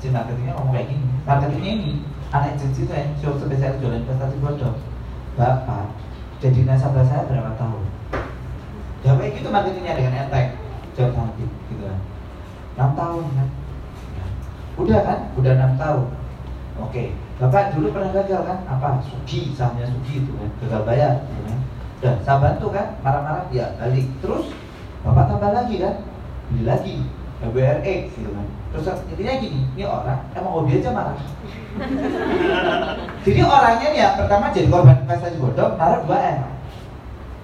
si 0.00 0.08
marketingnya 0.10 0.56
ngomong 0.58 0.74
kayak 0.74 0.90
gini, 0.90 1.06
marketingnya 1.28 1.70
ini 1.76 1.92
anak 2.32 2.56
agensi 2.56 2.88
itu 2.88 2.92
yang 2.92 3.12
show 3.20 3.36
spesial 3.36 3.76
jualan 3.76 4.00
investasi 4.00 4.36
bodong, 4.40 4.76
bapak 5.36 5.92
jadi 6.40 6.64
nasabah 6.64 7.04
saya 7.04 7.28
berapa 7.28 7.52
tahun? 7.60 7.84
Ya 9.04 9.12
kayak 9.14 9.32
gitu 9.36 9.48
marketingnya 9.52 10.00
dengan 10.00 10.26
enteng 10.26 10.56
jawab 10.96 11.12
nanti 11.12 11.44
gitu 11.44 11.82
kan. 11.84 12.00
Enam 12.74 12.90
tahun 12.96 13.24
kan? 13.36 13.48
Udah 14.80 15.00
kan? 15.04 15.18
Udah 15.36 15.52
enam 15.60 15.72
tahun. 15.76 16.06
Oke 16.80 17.04
bapak 17.36 17.76
dulu 17.76 17.92
pernah 17.92 18.10
gagal 18.16 18.40
kan? 18.48 18.58
Apa? 18.64 19.04
Sugi 19.04 19.52
sahamnya 19.52 19.92
sugi 19.92 20.24
itu 20.24 20.32
kan? 20.32 20.48
Gagal 20.64 20.82
bayar 20.88 21.12
gitu 21.28 21.42
kan. 21.46 21.58
Udah 22.00 22.14
saya 22.24 22.36
bantu 22.40 22.66
kan? 22.72 22.86
Marah-marah 23.04 23.44
ya 23.52 23.76
balik. 23.76 24.08
Terus 24.24 24.50
bapak 25.04 25.24
tambah 25.28 25.52
lagi 25.52 25.76
kan? 25.84 25.94
Beli 26.48 26.64
lagi 26.64 26.96
WRX 27.50 28.14
gitu 28.14 28.30
kan. 28.30 28.46
Terus 28.72 28.86
intinya 29.10 29.34
gini 29.42 29.60
ini 29.74 29.84
orang 29.84 30.20
emang 30.38 30.52
hobi 30.54 30.78
aja 30.78 30.90
marah. 30.94 31.18
Jadi 33.24 33.40
orangnya 33.42 33.88
ya 33.96 34.06
pertama 34.14 34.52
jadi 34.52 34.68
korban 34.68 35.02
investasi 35.08 35.40
bodong 35.40 35.74
naruh 35.80 36.04
2 36.04 36.12
M 36.12 36.38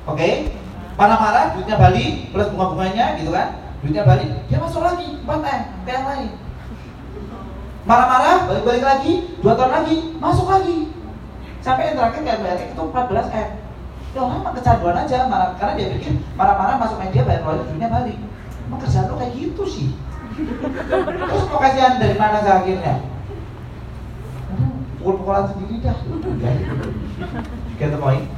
oke? 0.04 0.16
Okay? 0.16 0.52
marah-marah 0.98 1.54
duitnya 1.54 1.78
balik 1.78 2.34
plus 2.34 2.50
bunga-bunganya 2.50 3.04
gitu 3.22 3.30
kan. 3.30 3.48
Duitnya 3.80 4.02
balik 4.02 4.28
dia 4.50 4.58
masuk 4.58 4.82
lagi 4.82 5.22
4 5.22 5.30
M 5.30 5.60
ke 5.86 5.90
yang 5.94 6.06
lain. 6.10 6.30
Marah-marah 7.86 8.36
balik-balik 8.50 8.84
lagi 8.84 9.12
dua 9.40 9.54
tahun 9.54 9.72
lagi 9.72 9.96
masuk 10.18 10.50
lagi. 10.50 10.90
Sampai 11.62 11.94
yang 11.94 11.96
terakhir 12.02 12.20
kayak 12.26 12.40
bayar 12.42 12.58
itu 12.66 12.82
14 12.82 13.30
M 13.30 13.48
ya 14.16 14.20
orang 14.24 14.40
mah 14.42 14.52
kecanduan 14.58 14.98
aja 14.98 15.18
marah. 15.30 15.54
Karena 15.56 15.72
dia 15.78 15.86
pikir 15.94 16.12
marah-marah 16.34 16.76
masuk 16.82 16.98
media 16.98 17.22
bayar 17.22 17.46
royal 17.46 17.64
duitnya 17.64 17.88
balik 17.88 18.18
emang 18.68 18.80
kerjaan 18.84 19.08
lo 19.08 19.16
kayak 19.16 19.34
gitu 19.34 19.62
sih. 19.64 19.88
Terus 20.36 21.44
mau 21.48 21.58
kasihan 21.58 21.96
dari 21.96 22.14
mana 22.20 22.44
saya 22.44 22.62
akhirnya? 22.62 22.94
Pukul-pukulan 25.00 25.48
sendiri 25.50 25.80
dah. 25.80 25.96
Get 27.80 27.90
the 27.90 27.98
point 27.98 28.28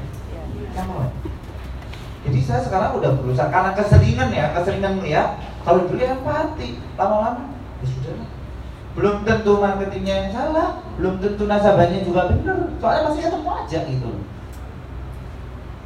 jadi 2.21 2.39
saya 2.45 2.61
sekarang 2.63 3.01
udah 3.01 3.11
berusaha 3.17 3.49
karena 3.49 3.73
keseringan 3.73 4.29
ya 4.31 4.53
keseringan 4.53 5.01
ya. 5.03 5.41
Kalau 5.65 5.85
dulu 5.85 6.01
ya 6.01 6.17
empati 6.17 6.81
lama-lama. 6.97 7.53
Ya 7.81 7.87
sudah 7.89 8.15
belum 8.91 9.23
tentu 9.23 9.53
marketingnya 9.63 10.15
yang 10.27 10.31
salah 10.35 10.83
belum 10.99 11.23
tentu 11.23 11.49
nasabahnya 11.49 12.05
juga 12.05 12.29
benar. 12.29 12.69
Soalnya 12.77 13.03
masih 13.09 13.23
ketemu 13.25 13.51
aja 13.51 13.79
gitu 13.89 14.11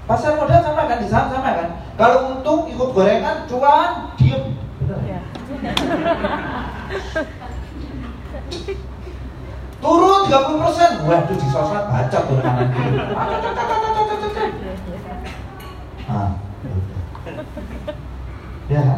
pasar 0.04 0.36
modal 0.36 0.60
sama 0.60 0.84
kan 0.84 1.00
di 1.00 1.08
saham 1.08 1.32
sama 1.32 1.50
kan 1.56 1.68
kalau 1.96 2.36
untung 2.36 2.68
ikut 2.68 2.88
gorengan 2.92 3.48
cuan 3.48 4.12
diem 4.20 4.52
benar 4.84 5.00
ya. 5.08 5.20
Turun 9.84 10.20
30 10.28 10.64
persen. 10.64 10.90
Waduh 11.04 11.36
di 11.36 11.48
sosmed 11.52 11.84
baca 11.88 12.18
tuh 12.24 12.40
kanan 12.40 12.68
kiri. 12.72 12.96
Ah, 16.04 16.36
ya, 18.68 18.80
ya 18.80 18.96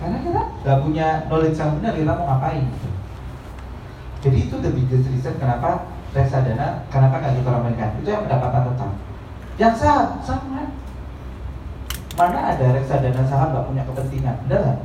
karena 0.00 0.16
kita 0.24 0.42
nggak 0.64 0.78
punya 0.80 1.08
knowledge 1.28 1.58
yang 1.60 1.76
benar 1.80 1.92
kita 1.92 2.12
mau 2.16 2.24
ngapain. 2.24 2.64
Jadi 4.24 4.38
itu 4.48 4.56
the 4.60 4.70
biggest 4.72 5.12
reason 5.12 5.34
kenapa 5.36 5.88
reksadana 6.16 6.88
kenapa 6.88 7.20
nggak 7.20 7.36
kita 7.36 7.48
ramaikan 7.52 7.88
itu 8.00 8.08
yang 8.08 8.24
pendapatan 8.24 8.62
tetap. 8.72 9.07
Yang 9.58 9.74
saham 9.82 10.22
sama. 10.22 10.70
Mana 12.14 12.38
ada 12.54 12.66
reksadana 12.74 13.22
saham 13.26 13.50
nggak 13.54 13.66
punya 13.66 13.82
kepentingan, 13.86 14.36
benar 14.46 14.58
nggak? 14.62 14.78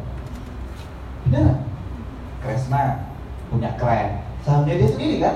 Benar. 1.29 1.55
Kresna 2.41 2.81
punya 3.53 3.69
keren, 3.77 4.25
sahamnya 4.41 4.81
dia 4.81 4.89
sendiri 4.89 5.15
kan? 5.21 5.35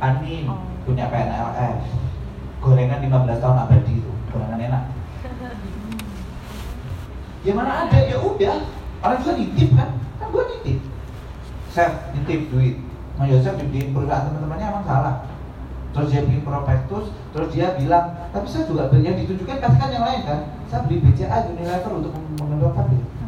Ani 0.00 0.48
oh. 0.48 0.64
punya 0.88 1.12
PNLF 1.12 1.84
gorengan 2.60 3.04
15 3.04 3.40
tahun 3.44 3.60
abadi 3.64 3.92
itu 4.00 4.12
gorengan 4.32 4.60
enak. 4.60 4.84
Ya 7.40 7.52
mana 7.56 7.88
ada? 7.88 7.98
Ya 8.04 8.16
udah. 8.20 8.56
Orang 9.00 9.20
juga 9.24 9.32
nitip 9.40 9.72
kan? 9.72 9.96
Kan 10.20 10.26
gue 10.28 10.44
nitip. 10.56 10.78
Saya 11.72 12.12
nitip 12.12 12.52
duit. 12.52 12.76
Mas 13.16 13.32
Yosef 13.32 13.56
bikin 13.56 13.92
perusahaan 13.92 14.28
teman-temannya 14.28 14.66
emang 14.68 14.84
salah 14.84 15.24
terus 15.90 16.08
dia 16.14 16.22
bikin 16.22 16.46
prospektus 16.46 17.10
terus 17.34 17.48
dia 17.50 17.74
bilang 17.74 18.14
tapi 18.30 18.46
saya 18.46 18.64
juga 18.70 18.90
yang 18.94 19.18
ditunjukkan 19.18 19.58
pasti 19.58 19.76
kan 19.78 19.90
yang 19.90 20.04
lain 20.06 20.20
kan? 20.22 20.40
Saya 20.70 20.86
beli 20.86 21.02
BCA 21.02 21.50
Unilever 21.50 21.92
untuk 21.98 22.14
mengendorkan 22.38 22.86
gitu 22.94 23.20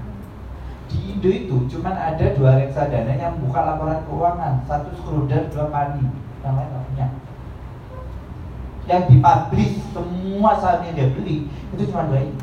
di 0.92 1.16
Indo 1.16 1.30
itu 1.32 1.56
cuma 1.72 1.96
ada 1.96 2.26
dua 2.36 2.60
reksadana 2.60 3.16
yang 3.16 3.40
buka 3.40 3.64
laporan 3.64 4.04
keuangan 4.04 4.60
satu 4.68 4.92
Skroder 5.00 5.48
dua 5.48 5.72
Pani 5.72 6.04
yang 6.44 6.52
lain 6.52 6.68
nggak 6.68 6.84
punya. 6.92 7.06
Yang 8.84 9.02
dipublish 9.08 9.74
semua 9.96 10.52
yang 10.60 10.92
dia 10.92 11.08
beli 11.16 11.48
itu 11.48 11.82
cuma 11.88 12.12
dua 12.12 12.20
ini. 12.28 12.36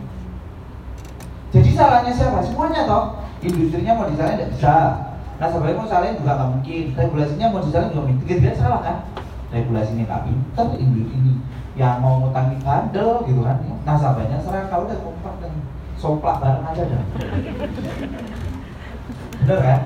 Jadi 1.53 1.69
salahnya 1.77 2.11
siapa? 2.13 2.41
Semuanya 2.41 2.89
toh. 2.89 3.05
Industrinya 3.39 3.95
mau 3.95 4.09
disalahin 4.09 4.37
tidak 4.41 4.51
bisa. 4.57 4.75
Nah 5.39 5.47
sebenarnya 5.47 5.77
mau 5.77 5.87
salahin 5.87 6.19
juga 6.19 6.31
nggak 6.35 6.51
mungkin. 6.57 6.83
Regulasinya 6.97 7.47
mau 7.53 7.61
disalahin 7.61 7.91
juga 7.93 8.01
mungkin. 8.01 8.19
Tiga 8.25 8.51
salah 8.57 8.81
kan 8.81 8.97
regulasinya 9.49 10.03
nggak 10.05 10.23
pinter 10.25 10.67
industri 10.77 11.15
ini. 11.17 11.33
Yang 11.77 11.95
mau 12.01 12.19
ngutangi 12.21 12.57
bandel 12.61 13.09
gitu 13.29 13.41
kan. 13.45 13.57
Nasabahnya 13.85 14.37
kalau 14.69 14.85
udah 14.85 14.97
kompak 14.99 15.35
dan 15.43 15.53
soplak 15.99 16.37
bareng 16.41 16.65
aja 16.65 16.83
dah. 16.85 17.03
Bener 19.43 19.59
kan? 19.59 19.81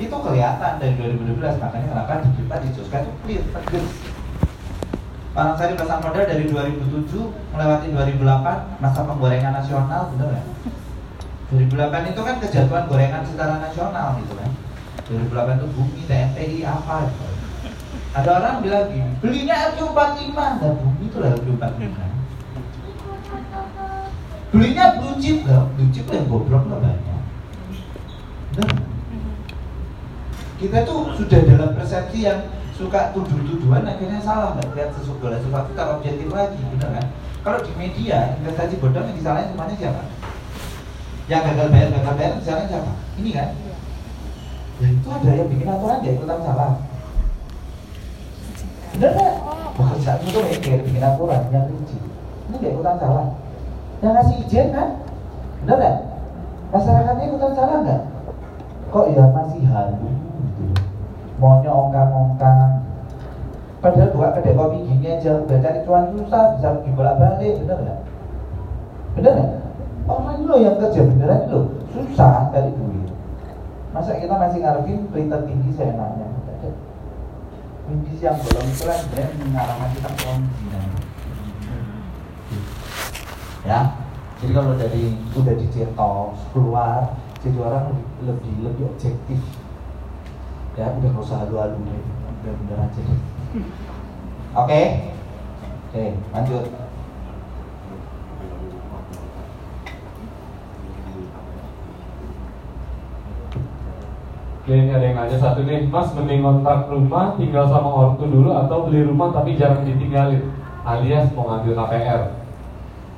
Itu 0.00 0.16
kelihatan 0.18 0.72
dari 0.80 0.94
2012 0.98 1.62
makanya 1.62 1.86
kenapa 1.92 2.24
di 2.24 2.30
kita 2.40 2.56
di 2.64 2.68
Joska 2.74 2.96
itu 3.04 3.12
clear 3.22 3.44
tegas. 3.54 3.88
Parang 5.32 5.56
Sari 5.56 5.72
pasang 5.80 6.04
modal 6.04 6.28
dari 6.28 6.44
2007 6.44 7.08
melewati 7.56 7.86
2008 7.88 8.84
masa 8.84 9.00
penggorengan 9.08 9.56
nasional 9.56 10.12
bener 10.12 10.28
ya 10.36 10.44
2008 11.52 12.12
itu 12.12 12.20
kan 12.24 12.36
kejatuhan 12.40 12.84
gorengan 12.88 13.24
secara 13.28 13.60
nasional 13.60 14.16
gitu 14.20 14.32
kan? 14.36 14.50
2008 15.08 15.60
itu 15.60 15.66
bumi 15.76 16.00
TNPI 16.08 16.58
apa 16.64 16.94
gitu. 17.08 17.24
Ada 18.12 18.30
orang 18.36 18.60
bilang 18.60 18.92
gini 18.92 19.12
belinya 19.24 19.72
LQ45 19.72 20.36
dan 20.36 20.72
bumi 20.76 21.04
itu 21.08 21.16
lah 21.16 21.30
LQ45 21.32 21.96
belinya 24.52 24.84
blue 25.00 25.16
chip 25.16 25.38
lah 25.48 25.64
blue 25.72 25.88
chip 25.88 26.06
yang 26.12 26.28
goblok 26.28 26.68
lah 26.68 26.78
banyak. 26.80 27.20
Kita 30.60 30.84
tuh 30.84 31.16
sudah 31.16 31.40
dalam 31.48 31.72
persepsi 31.72 32.28
yang 32.28 32.52
suka 32.76 33.16
tuduh-tuduhan 33.16 33.82
akhirnya 33.88 34.20
salah 34.20 34.54
nggak 34.54 34.76
lihat 34.76 34.92
sesuatu 34.92 35.32
sesuatu 35.32 35.72
tak 35.72 35.88
objektif 35.96 36.28
lagi 36.28 36.60
benar 36.76 37.00
kan? 37.00 37.06
Kalau 37.42 37.58
di 37.64 37.72
media 37.80 38.36
investasi 38.38 38.76
bodong 38.78 39.08
yang 39.08 39.16
disalahin 39.16 39.50
semuanya 39.50 39.74
siapa? 39.80 40.02
Yang 41.32 41.42
gagal 41.48 41.66
bayar 41.72 41.88
gagal 41.96 42.14
bayar 42.14 42.32
misalnya 42.36 42.66
siapa? 42.68 42.92
Ini 43.18 43.30
kan? 43.32 43.48
Ya 44.78 44.86
itu 44.92 45.08
ada 45.08 45.30
yang 45.32 45.48
bikin 45.48 45.68
aturan 45.72 45.98
dia 46.04 46.12
ikutan 46.12 46.40
salah 46.44 46.91
bener 48.92 49.10
nggak? 49.16 49.34
Pekerjaan 49.72 50.20
itu 50.20 50.38
mikir 50.44 50.78
bikin 50.84 51.02
aturan 51.02 51.42
yang 51.48 51.64
rinci 51.64 51.96
ini 52.52 52.56
dia 52.60 52.70
ikutan 52.76 52.96
salah 53.00 53.26
yang 54.04 54.12
ngasih 54.18 54.36
izin 54.44 54.66
kan? 54.74 54.88
Bener 55.64 55.76
nggak? 55.80 55.96
Masyarakatnya 56.72 57.24
ikutan 57.32 57.52
salah 57.56 57.76
nggak? 57.80 58.02
Kok 58.92 59.06
ya 59.16 59.24
masih 59.32 59.62
halu 59.72 60.08
gitu. 60.12 60.64
Maunya 61.40 61.70
ongkang-ongkang. 61.72 62.84
Padahal 63.82 64.14
buka 64.14 64.28
kedai 64.38 64.54
kopi 64.54 64.78
gini 64.86 65.06
aja 65.10 65.42
udah 65.42 65.58
cari 65.58 65.80
cuan 65.82 66.04
susah 66.14 66.54
bisa 66.54 66.68
pergi 66.78 66.90
bolak 66.94 67.16
balik 67.18 67.54
bener 67.64 67.78
nggak? 67.82 68.00
Bener 69.18 69.32
nggak? 69.32 69.50
Orang 70.06 70.44
lo 70.44 70.56
yang 70.60 70.76
kerja 70.76 71.00
beneran 71.02 71.40
lo 71.48 71.60
susah 71.96 72.52
cari 72.52 72.70
duit. 72.76 73.10
Masa 73.92 74.16
kita 74.16 74.34
masih 74.36 74.60
ngarepin 74.60 75.08
return 75.12 75.42
tinggi 75.48 75.70
seenaknya 75.76 76.31
mimpi 77.88 78.12
siang 78.18 78.38
bolong 78.38 78.68
itu 78.70 78.82
kan 78.86 78.98
sebenarnya 79.02 79.42
mengarahkan 79.42 79.88
kita 79.96 80.10
ke 80.14 80.32
ya 83.62 83.80
jadi 84.42 84.52
kalau 84.58 84.74
dari 84.74 85.04
udah 85.38 85.54
dicetok 85.54 86.28
keluar 86.50 87.14
jadi 87.42 87.58
orang 87.58 87.98
lebih 88.22 88.54
lebih, 88.62 88.86
objektif. 88.86 89.42
Ya 90.78 90.94
udah 90.94 91.10
nggak 91.10 91.26
usah 91.26 91.42
halu-halu 91.42 91.78
udah 92.42 92.54
bener 92.58 92.78
aja 92.80 93.02
oke? 93.02 93.18
Okay? 94.66 94.86
oke 95.86 95.94
okay, 95.94 96.08
lanjut 96.34 96.64
Ini 104.72 104.88
ada 104.88 105.04
yang 105.04 105.16
nanya 105.20 105.36
satu 105.36 105.68
nih, 105.68 105.84
Mas 105.92 106.08
mending 106.16 106.40
kontrak 106.40 106.88
rumah 106.88 107.36
tinggal 107.36 107.68
sama 107.68 107.92
ortu 107.92 108.24
dulu 108.24 108.56
atau 108.56 108.88
beli 108.88 109.04
rumah 109.04 109.28
tapi 109.28 109.52
jarang 109.60 109.84
ditinggalin, 109.84 110.48
alias 110.80 111.28
mau 111.36 111.44
ngambil 111.52 111.76
KPR. 111.76 112.20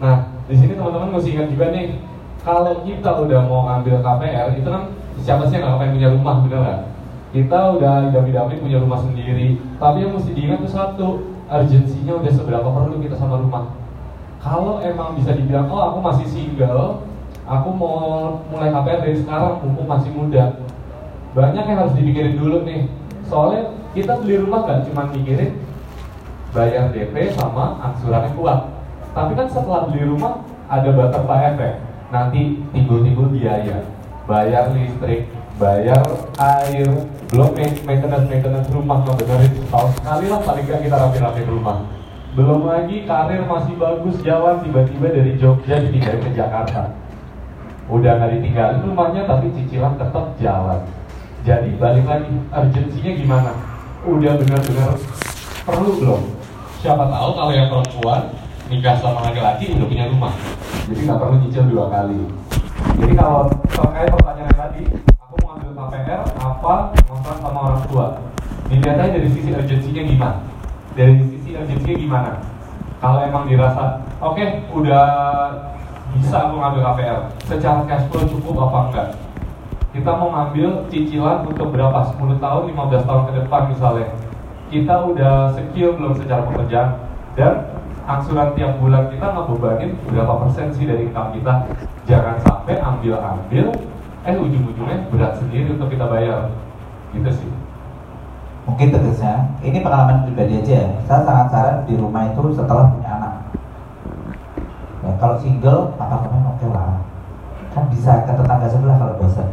Nah, 0.02 0.34
di 0.50 0.54
sini 0.58 0.74
teman-teman 0.74 1.14
mesti 1.14 1.30
ingat 1.30 1.46
juga 1.54 1.70
nih, 1.70 2.02
kalau 2.42 2.82
kita 2.82 3.06
udah 3.06 3.40
mau 3.46 3.70
ngambil 3.70 4.02
KPR 4.02 4.58
itu 4.58 4.66
kan 4.66 4.82
siapa 5.22 5.46
sih 5.46 5.62
yang 5.62 5.70
nggak 5.70 5.78
pengen 5.78 5.94
punya 5.94 6.08
rumah, 6.10 6.34
bener 6.42 6.58
nggak? 6.58 6.80
Kita 7.30 7.58
udah 7.78 7.94
idam-idamin 8.10 8.58
punya 8.58 8.78
rumah 8.82 8.98
sendiri, 8.98 9.46
tapi 9.78 9.96
yang 10.02 10.10
mesti 10.10 10.30
diingat 10.34 10.58
tuh 10.58 10.72
satu, 10.74 11.08
urgensinya 11.46 12.18
udah 12.18 12.32
seberapa 12.34 12.66
perlu 12.66 12.98
kita 12.98 13.14
sama 13.14 13.38
rumah. 13.38 13.70
Kalau 14.42 14.82
emang 14.82 15.14
bisa 15.14 15.30
dibilang, 15.30 15.70
oh 15.70 15.94
aku 15.94 15.98
masih 16.02 16.26
single, 16.26 17.06
aku 17.46 17.68
mau 17.70 17.96
mulai 18.50 18.74
KPR 18.74 19.06
dari 19.06 19.16
sekarang, 19.22 19.62
mumpung 19.62 19.86
masih 19.86 20.10
muda, 20.10 20.58
banyak 21.34 21.64
yang 21.66 21.78
harus 21.82 21.94
dipikirin 21.98 22.38
dulu 22.38 22.62
nih. 22.62 22.86
Soalnya 23.26 23.74
kita 23.92 24.22
beli 24.22 24.38
rumah 24.38 24.62
gak 24.64 24.86
cuma 24.86 25.10
mikirin 25.10 25.58
bayar 26.54 26.94
DP 26.94 27.34
sama 27.34 27.82
angsurannya 27.82 28.30
kuat. 28.38 28.70
Tapi 29.10 29.34
kan 29.34 29.50
setelah 29.50 29.90
beli 29.90 30.06
rumah 30.06 30.46
ada 30.70 30.94
butterfly 30.94 31.54
effect 31.54 31.82
nanti 32.14 32.62
timbul-timbul 32.70 33.34
biaya. 33.34 33.82
Bayar 34.30 34.70
listrik 34.72 35.28
bayar 35.58 36.02
air 36.38 36.86
belum 37.30 37.50
maintenance 37.86 38.26
maintenance 38.26 38.70
rumah 38.74 39.06
benerin 39.06 39.52
setahun 39.54 39.90
sekali 39.98 40.26
lah 40.30 40.40
paling 40.42 40.64
gak 40.70 40.80
kita 40.86 40.96
rapi-rapi 40.96 41.42
rumah. 41.50 41.82
Belum 42.34 42.66
lagi 42.66 43.06
karir 43.06 43.46
masih 43.46 43.74
bagus 43.78 44.18
jalan 44.22 44.62
tiba-tiba 44.62 45.06
dari 45.10 45.38
Jogja 45.38 45.82
ditinggalin 45.82 46.22
ke 46.22 46.30
Jakarta. 46.34 46.94
Udah 47.90 48.18
nggak 48.18 48.38
ditinggalin 48.38 48.82
rumahnya 48.82 49.22
tapi 49.26 49.54
cicilan 49.54 49.94
tetap 49.94 50.34
jalan 50.40 50.82
jadi 51.44 51.76
balik 51.76 52.08
lagi, 52.08 52.32
urgensinya 52.48 53.12
gimana? 53.20 53.52
Udah 54.08 54.32
benar-benar 54.40 54.96
perlu 55.68 56.00
belum? 56.00 56.22
Siapa 56.80 57.04
tahu 57.04 57.28
kalau 57.36 57.52
yang 57.52 57.68
perempuan 57.68 58.32
nikah 58.72 58.96
sama 58.96 59.28
laki-laki 59.28 59.76
udah 59.76 59.84
punya 59.84 60.08
rumah, 60.08 60.32
jadi 60.88 61.04
nggak 61.04 61.20
perlu 61.20 61.36
nyicil 61.44 61.68
dua 61.68 61.92
kali. 61.92 62.16
Jadi 62.96 63.12
kalau 63.12 63.52
terkait 63.68 64.08
pertanyaan 64.08 64.56
tadi, 64.56 64.82
aku 65.20 65.34
mau 65.44 65.52
ambil 65.60 65.70
KPR 65.76 66.20
apa 66.32 66.74
ngontrak 67.12 67.36
sama 67.36 67.60
orang 67.60 67.82
tua? 67.92 68.06
Dilihat 68.72 68.96
aja 68.96 69.12
dari 69.12 69.28
sisi 69.28 69.50
urgensinya 69.52 70.02
gimana? 70.08 70.38
Dari 70.96 71.14
sisi 71.28 71.50
urgensinya 71.52 71.96
gimana? 72.00 72.32
Kalau 73.04 73.20
emang 73.20 73.44
dirasa, 73.44 74.00
oke, 74.24 74.32
okay, 74.32 74.64
udah 74.72 75.04
bisa 76.16 76.48
aku 76.48 76.56
ngambil 76.56 76.80
KPR, 76.88 77.20
secara 77.44 77.84
cash 77.84 78.08
flow 78.08 78.24
cukup 78.32 78.64
apa 78.64 78.78
enggak? 78.88 79.08
Kita 79.94 80.10
mau 80.10 80.34
ngambil 80.34 80.90
cicilan 80.90 81.46
untuk 81.46 81.70
berapa? 81.70 82.02
10 82.18 82.42
tahun 82.42 82.62
15 82.74 83.06
tahun 83.06 83.22
ke 83.30 83.32
depan 83.38 83.62
misalnya. 83.70 84.08
Kita 84.66 84.94
udah 85.06 85.54
secure 85.54 85.94
belum 85.94 86.18
secara 86.18 86.42
pekerjaan. 86.50 86.98
Dan 87.38 87.70
angsuran 88.02 88.58
tiap 88.58 88.82
bulan 88.82 89.06
kita 89.06 89.22
ngebebanin 89.22 89.94
berapa 90.10 90.34
persen 90.42 90.74
sih 90.74 90.90
dari 90.90 91.06
income 91.06 91.38
kita? 91.38 91.70
Jangan 92.10 92.42
sampai 92.42 92.82
ambil-ambil 92.82 93.70
eh 94.26 94.34
ujung-ujungnya 94.34 95.06
berat 95.14 95.38
sendiri 95.38 95.78
untuk 95.78 95.86
kita 95.94 96.10
bayar. 96.10 96.50
Gitu 97.14 97.30
sih. 97.30 97.50
Mungkin 98.66 98.90
tegasnya 98.90 99.46
ini 99.62 99.78
pengalaman 99.78 100.26
pribadi 100.26 100.58
aja 100.58 100.74
ya. 100.74 100.88
Saya 101.06 101.22
sangat 101.22 101.46
saran 101.54 101.76
di 101.86 101.94
rumah 101.94 102.26
itu 102.34 102.42
setelah 102.50 102.90
punya 102.90 103.10
anak. 103.14 103.34
Ya, 105.06 105.10
kalau 105.22 105.38
single 105.38 105.94
apartemen 106.02 106.42
oke 106.50 106.58
okay 106.58 106.68
lah 106.74 107.13
kan 107.74 107.84
bisa 107.90 108.22
ke 108.22 108.32
tetangga 108.38 108.66
sebelah 108.70 108.96
kalau 109.02 109.18
bosan. 109.18 109.48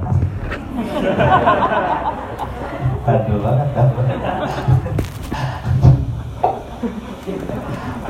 Bandel 3.01 3.37
banget 3.41 3.69
kan 3.73 3.87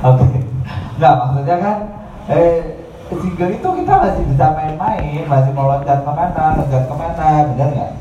Oke. 0.01 0.25
Nggak 0.99 1.13
maksudnya 1.17 1.57
kan 1.57 1.77
eh, 2.27 2.59
Single 3.11 3.51
itu 3.59 3.69
kita 3.83 3.93
masih 3.99 4.23
bisa 4.23 4.45
main-main 4.55 5.23
Masih 5.27 5.51
mau 5.51 5.67
loncat 5.67 5.99
ke 6.03 6.11
mana, 6.11 6.45
loncat 6.59 6.83
ke 6.87 6.95
mana 6.95 7.27
Bener 7.51 7.69
nggak? 7.75 7.91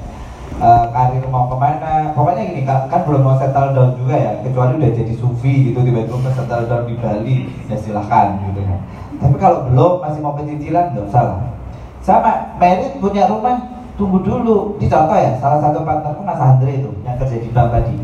Uh, 0.61 0.85
karir 0.93 1.25
mau 1.33 1.49
ke 1.49 1.57
mana. 1.57 2.13
Pokoknya 2.13 2.53
gini, 2.53 2.63
kan, 2.69 2.85
kan 2.93 3.01
belum 3.09 3.23
mau 3.25 3.35
settle 3.39 3.73
down 3.75 3.97
juga 3.99 4.15
ya 4.19 4.33
Kecuali 4.45 4.79
udah 4.79 4.91
jadi 4.93 5.15
sufi 5.19 5.71
gitu 5.71 5.83
Tiba-tiba 5.83 6.15
mau 6.15 6.31
settle 6.31 6.67
down 6.67 6.85
di 6.87 6.95
Bali 6.99 7.37
Ya 7.71 7.77
silahkan 7.79 8.39
gitu 8.51 8.61
kan. 8.63 8.79
Tapi 9.19 9.37
kalau 9.41 9.67
belum, 9.67 9.93
masih 10.05 10.21
mau 10.23 10.35
kecicilan 10.39 10.95
Nggak 10.95 11.07
usah 11.11 11.23
lah 11.27 11.41
sama 12.01 12.57
merit 12.57 12.97
punya 12.99 13.29
rumah 13.29 13.61
tunggu 14.01 14.25
dulu. 14.25 14.81
Di 14.81 14.89
contoh 14.89 15.17
ya 15.17 15.37
salah 15.37 15.61
satu 15.61 15.85
partnerku 15.85 16.25
Mas 16.25 16.41
Andre 16.41 16.81
itu 16.81 16.91
yang 17.05 17.17
kerja 17.21 17.37
di 17.37 17.49
bank 17.53 17.69
tadi. 17.77 17.95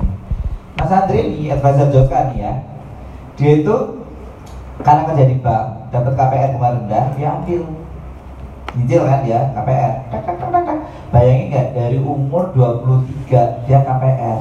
Mas 0.77 0.93
Andre 0.93 1.19
ini 1.25 1.49
advisor 1.49 1.89
Joska 1.89 2.33
nih 2.33 2.39
ya. 2.45 2.53
Dia 3.37 3.53
itu 3.65 3.77
karena 4.85 5.09
kerja 5.09 5.25
di 5.25 5.37
bank 5.41 5.65
dapat 5.89 6.13
KPR 6.13 6.51
bunga 6.57 6.69
rendah 6.77 7.05
dia 7.17 7.29
ambil. 7.33 7.63
Nyicil 8.77 9.03
kan 9.09 9.25
dia 9.25 9.41
KPR 9.57 9.93
bayangin 11.09 11.49
nggak 11.49 11.67
dari 11.73 11.97
umur 11.97 12.53
23 12.53 13.65
dia 13.65 13.79
KPR 13.81 14.39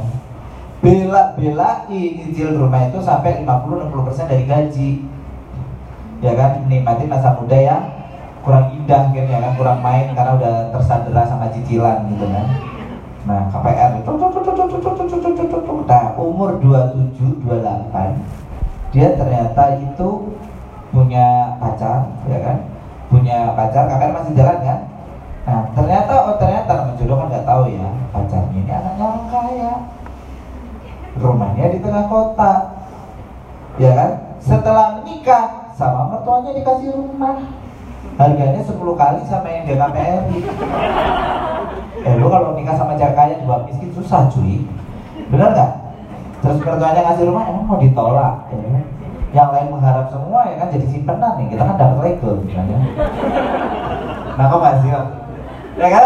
bela-bela 0.84 1.88
nyicil 1.88 2.60
rumah 2.60 2.92
itu 2.92 3.00
sampai 3.00 3.42
50-60% 3.48 4.30
dari 4.30 4.44
gaji. 4.44 4.92
Ya 6.20 6.32
kan 6.36 6.68
nikmati 6.68 7.08
masa 7.08 7.40
muda 7.40 7.56
ya 7.56 7.95
kurang 8.46 8.78
indah 8.78 9.10
kan 9.10 9.26
ya 9.26 9.42
kan 9.42 9.54
kurang 9.58 9.80
main 9.82 10.14
karena 10.14 10.38
udah 10.38 10.54
tersandera 10.70 11.26
sama 11.26 11.50
cicilan 11.50 12.06
gitu 12.14 12.30
kan. 12.30 12.46
Nah 13.26 13.50
KPR 13.50 13.98
itu 13.98 14.12
nah 15.90 16.14
umur 16.14 16.62
27 16.62 17.42
28 17.42 18.94
dia 18.94 19.18
ternyata 19.18 19.64
itu 19.82 20.10
punya 20.94 21.58
pacar 21.58 22.14
ya 22.30 22.40
kan? 22.46 22.58
Punya 23.10 23.58
pacar 23.58 23.90
KPR 23.90 24.14
masih 24.14 24.38
jalan 24.38 24.58
kan? 24.62 24.80
Nah 25.50 25.62
ternyata 25.74 26.14
oh 26.30 26.38
ternyata 26.38 26.72
nama 26.78 26.94
jodoh 27.02 27.18
kan 27.18 27.28
nggak 27.34 27.48
tahu 27.50 27.64
ya 27.74 27.90
pacarnya 28.14 28.54
ini 28.54 28.70
anaknya 28.70 29.04
orang 29.10 29.28
kaya. 29.34 29.74
Rumahnya 31.18 31.66
di 31.74 31.80
tengah 31.82 32.06
kota 32.06 32.54
ya 33.82 33.92
kan? 33.98 34.12
Setelah 34.38 35.02
menikah 35.02 35.74
sama 35.74 36.14
mertuanya 36.14 36.54
dikasih 36.54 36.94
rumah 36.94 37.65
harganya 38.16 38.62
10 38.64 38.80
kali 38.80 39.20
sama 39.28 39.48
yang 39.52 39.68
KPR 39.68 40.22
eh 42.06 42.14
lu 42.22 42.28
kalau 42.30 42.54
nikah 42.54 42.78
sama 42.78 42.94
kaya 42.96 43.36
juga 43.42 43.66
miskin 43.66 43.90
susah 43.98 44.30
cuy. 44.30 44.62
Bener 45.34 45.50
nggak? 45.52 45.72
Terus 46.46 46.62
mertuanya 46.62 47.02
ngasih 47.02 47.26
rumah 47.26 47.44
emang 47.50 47.66
mau 47.66 47.82
ditolak. 47.82 48.46
Kan? 48.54 48.84
yang 49.36 49.52
lain 49.52 49.68
mengharap 49.68 50.08
semua 50.08 50.48
ya 50.48 50.56
kan 50.64 50.72
jadi 50.72 50.88
simpenan 50.88 51.34
nih. 51.42 51.48
Kita 51.52 51.64
kan 51.68 51.76
dapat 51.76 51.98
legal 52.06 52.34
misalnya. 52.40 52.78
Nah 54.38 54.46
kok 54.48 54.62
masih 54.64 54.90
ya 55.76 55.88
kan 55.92 56.04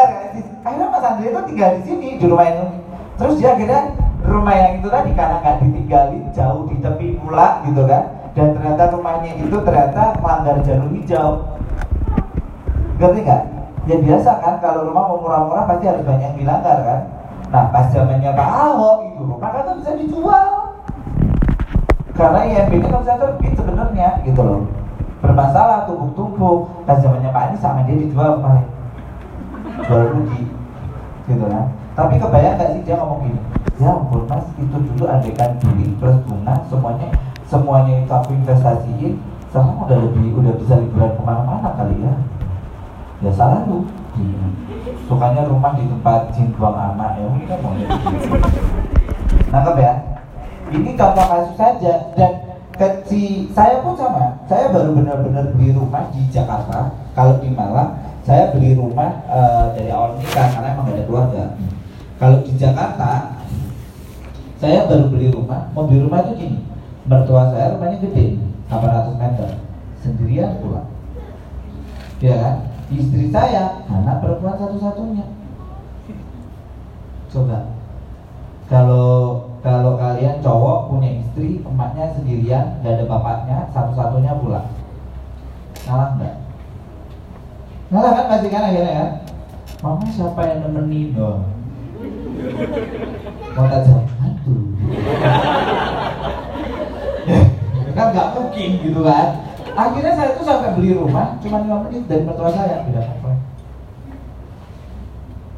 akhirnya 0.66 0.88
Mas 0.90 1.06
Andri 1.06 1.30
itu 1.30 1.42
tinggal 1.46 1.70
di 1.78 1.82
sini 1.86 2.10
di 2.18 2.26
rumah 2.26 2.48
itu 2.50 2.66
terus 3.22 3.36
dia 3.38 3.54
akhirnya 3.54 3.82
rumah 4.26 4.56
yang 4.58 4.74
itu 4.82 4.88
tadi 4.90 5.12
karena 5.14 5.36
nggak 5.46 5.56
ditinggalin 5.62 6.24
jauh 6.34 6.62
di 6.66 6.76
tepi 6.82 7.08
pula 7.22 7.62
gitu 7.68 7.84
kan. 7.86 8.04
Dan 8.34 8.56
ternyata 8.56 8.84
rumahnya 8.96 9.32
itu 9.36 9.58
ternyata 9.62 10.16
melanggar 10.24 10.56
jalur 10.64 10.90
hijau 10.96 11.30
ngerti 13.00 13.20
nggak? 13.24 13.44
Ya 13.88 13.96
biasa 13.98 14.30
kan 14.44 14.56
kalau 14.60 14.92
rumah 14.92 15.04
mau 15.08 15.18
murah-murah 15.24 15.66
pasti 15.66 15.88
harus 15.88 16.04
banyak 16.04 16.22
yang 16.22 16.38
dilanggar 16.38 16.78
kan. 16.84 17.02
Nah 17.50 17.64
pas 17.74 17.90
zamannya 17.90 18.36
Pak 18.36 18.50
Ahok 18.54 18.98
itu 19.08 19.22
rumah 19.24 19.50
kan 19.50 19.80
bisa 19.80 19.92
dijual. 19.96 20.48
Karena 22.14 22.40
IMB 22.44 22.72
itu 22.84 22.88
kan 22.92 23.00
bisa 23.02 23.16
terbit 23.16 23.54
sebenarnya 23.56 24.10
gitu 24.28 24.42
loh. 24.44 24.62
Bermasalah 25.24 25.88
tumpuk-tumpuk. 25.88 26.84
Pas 26.84 27.00
zamannya 27.00 27.32
Pak 27.32 27.44
Anies 27.50 27.64
sama 27.64 27.88
dia 27.88 27.96
dijual 27.96 28.38
kemarin 28.38 28.68
jual 29.88 30.04
rugi. 30.14 30.44
Gitu 31.26 31.46
kan. 31.48 31.66
Tapi 31.96 32.16
kebayang 32.20 32.60
gak 32.60 32.70
sih 32.76 32.84
dia 32.84 33.00
ngomong 33.00 33.26
gini? 33.26 33.42
Ya 33.80 33.96
ampun 33.96 34.28
mas 34.28 34.44
itu 34.60 34.76
dulu 34.76 35.08
adegan 35.08 35.56
beli 35.64 35.96
plus 36.04 36.20
bunga 36.28 36.52
semuanya 36.68 37.16
semuanya 37.48 38.04
itu 38.04 38.12
aku 38.12 38.36
investasiin 38.36 39.16
sekarang 39.48 39.88
udah 39.88 39.98
lebih 40.04 40.36
udah 40.36 40.54
bisa 40.60 40.84
liburan 40.84 41.16
ke 41.16 41.22
mana-mana 41.24 41.72
kali 41.80 41.96
ya 42.04 42.12
ya 43.20 43.32
salah 43.36 43.68
lu. 43.68 43.88
Sukanya 45.08 45.48
rumah 45.48 45.74
di 45.80 45.88
tempat 45.88 46.36
buang 46.60 46.76
anak 46.76 47.18
ya 47.18 47.26
mungkin 47.26 47.48
kan 47.50 47.60
mau 47.64 47.74
nangkep 49.50 49.76
ya? 49.80 49.94
Ini 50.70 50.90
contoh 50.94 51.26
kasus 51.26 51.56
saja. 51.58 51.94
Dan 52.14 52.32
kecil 52.76 53.50
saya 53.56 53.82
pun 53.82 53.98
sama. 53.98 54.38
Saya 54.46 54.70
baru 54.70 54.94
benar-benar 54.94 55.52
beli 55.56 55.74
rumah 55.74 56.08
di 56.14 56.22
Jakarta. 56.30 56.94
Kalau 57.18 57.42
di 57.42 57.50
Malang 57.52 57.98
saya 58.24 58.54
beli 58.54 58.78
rumah 58.78 59.26
uh, 59.26 59.74
dari 59.74 59.90
awal 59.90 60.20
nikah 60.22 60.48
karena 60.54 60.78
emang 60.78 60.94
ada 60.94 61.04
keluarga. 61.08 61.44
Kalau 62.22 62.38
di 62.46 62.54
Jakarta 62.56 63.42
saya 64.62 64.86
baru 64.86 65.10
beli 65.10 65.34
rumah. 65.34 65.72
Mau 65.74 65.90
beli 65.90 66.06
rumah 66.06 66.24
itu 66.28 66.34
gini. 66.38 66.60
Mertua 67.10 67.50
saya 67.50 67.74
rumahnya 67.74 67.98
gede 68.06 68.38
800 68.70 69.18
meter. 69.18 69.50
Sendirian 70.00 70.62
pula 70.62 70.86
ya 72.20 72.36
kan 72.36 72.56
istri 72.90 73.30
saya 73.30 73.86
anak 73.86 74.22
perempuan 74.22 74.58
satu-satunya. 74.58 75.26
Coba. 77.30 77.58
Kalau 78.70 79.10
kalau 79.60 79.98
kalian 79.98 80.42
cowok 80.42 80.90
punya 80.90 81.10
istri 81.22 81.62
emaknya 81.66 82.14
sendirian 82.16 82.80
gak 82.82 82.96
ada 82.96 83.06
bapaknya 83.10 83.58
satu-satunya 83.74 84.34
pula 84.38 84.62
salah 85.74 86.16
nggak? 86.18 86.36
Ngalah 87.90 88.12
kan 88.14 88.26
pasti 88.30 88.48
kan 88.54 88.70
akhirnya 88.70 88.94
kan? 88.94 89.10
Mama 89.82 90.06
siapa 90.12 90.42
yang 90.46 90.60
nemenin 90.70 91.18
dong? 91.18 91.42
Mau 93.58 93.66
tak 93.68 93.82
jawab 93.90 94.06
Hantu. 94.22 94.56
Kan 97.90 98.16
gak 98.16 98.32
mungkin 98.38 98.70
gitu 98.80 99.02
kan 99.04 99.49
Akhirnya 99.80 100.12
saya 100.12 100.36
tuh 100.36 100.44
sampai 100.44 100.76
beli 100.76 100.92
rumah 100.92 101.40
Cuma 101.40 101.64
5 101.64 101.88
menit 101.88 102.04
dari 102.12 102.28
mertua 102.28 102.52
saya 102.52 102.84
Beda 102.84 103.00
apa 103.00 103.32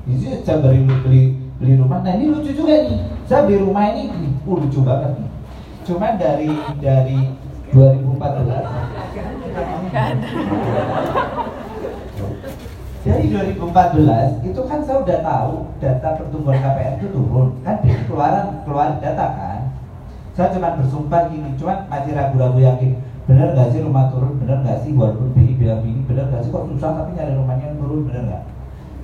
Jadi 0.05 0.45
saya 0.45 0.61
beli, 0.61 0.85
beli, 0.85 1.21
beli 1.57 1.73
rumah. 1.81 2.05
Nah 2.05 2.13
ini 2.13 2.29
lucu 2.29 2.53
juga 2.53 2.85
nih 2.85 3.01
Saya 3.25 3.49
beli 3.49 3.57
rumah 3.65 3.89
ini 3.89 4.13
uh, 4.45 4.57
lucu 4.61 4.85
banget 4.85 5.17
nih. 5.17 5.29
Cuma 5.81 6.13
dari 6.21 6.53
dari 6.77 7.33
2014 7.73 8.37
dari 13.01 13.25
2014 13.33 14.45
itu 14.45 14.61
kan 14.67 14.79
saya 14.85 14.97
udah 15.01 15.19
tahu 15.25 15.53
data 15.81 16.09
pertumbuhan 16.21 16.61
KPR 16.61 16.93
itu 17.01 17.07
turun. 17.09 17.49
Kan 17.65 17.81
keluaran 18.05 18.61
keluar 18.67 18.99
data 19.01 19.25
kan. 19.33 19.61
Saya 20.37 20.53
cuma 20.53 20.77
bersumpah 20.77 21.31
gini 21.33 21.55
cuma 21.57 21.87
masih 21.89 22.13
ragu-ragu 22.13 22.59
yakin 22.61 23.10
benar 23.29 23.53
gak 23.53 23.69
sih 23.73 23.81
rumah 23.85 24.09
turun? 24.09 24.37
Benar 24.41 24.65
gak 24.65 24.81
sih? 24.85 24.91
Walaupun 24.97 25.33
BI 25.37 25.57
bilang 25.59 25.85
ini 25.85 26.01
benar 26.05 26.29
gak 26.29 26.41
sih? 26.45 26.49
Kok 26.49 26.69
susah 26.73 26.89
tapi 26.97 27.17
nyari 27.17 27.33
rumahnya 27.37 27.73
yang 27.73 27.77
turun 27.77 28.07
benar 28.09 28.23
gak 28.29 28.43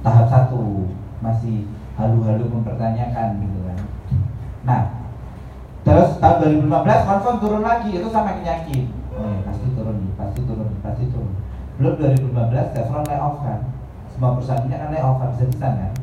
tahap 0.05 0.25
satu 0.29 0.89
masih 1.19 1.65
halu-halu 1.97 2.45
mempertanyakan 2.47 3.41
gitu 3.41 3.59
kan. 3.65 3.79
Nah 4.63 4.81
terus 5.81 6.19
tahun 6.19 6.67
2015 6.67 7.07
confirm 7.07 7.37
turun 7.39 7.63
lagi 7.63 7.89
itu 7.95 8.07
sama 8.11 8.37
yakin 8.43 8.91
oh 9.15 9.23
ya, 9.23 9.39
pasti 9.47 9.67
turun 9.71 9.97
pasti 10.19 10.39
turun 10.45 10.69
pasti 10.83 11.03
turun. 11.09 11.33
Belum 11.77 11.93
2015 11.97 12.73
Chevron 12.73 13.05
layoff 13.05 13.37
kan. 13.45 13.59
Semua 14.13 14.33
perusahaan 14.33 14.65
ini 14.65 14.73
akan 14.73 14.89
layoff 14.93 15.21
habis-habisan 15.21 15.73
kan. 15.77 15.93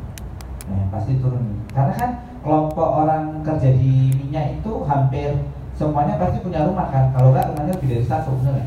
Nah, 0.70 0.86
pasti 0.94 1.18
turun. 1.18 1.66
Karena 1.74 1.92
kan 1.98 2.10
kelompok 2.46 2.88
orang 3.04 3.42
kerja 3.42 3.74
di 3.74 4.14
minyak 4.14 4.62
itu 4.62 4.72
hampir 4.86 5.34
semuanya 5.74 6.18
pasti 6.18 6.38
punya 6.40 6.66
rumah 6.66 6.88
kan? 6.90 7.10
Kalau 7.14 7.34
enggak 7.34 7.50
rumahnya 7.50 7.72
lebih 7.74 7.88
dari 7.98 8.06
satu 8.06 8.30
bener 8.38 8.62
ya 8.62 8.66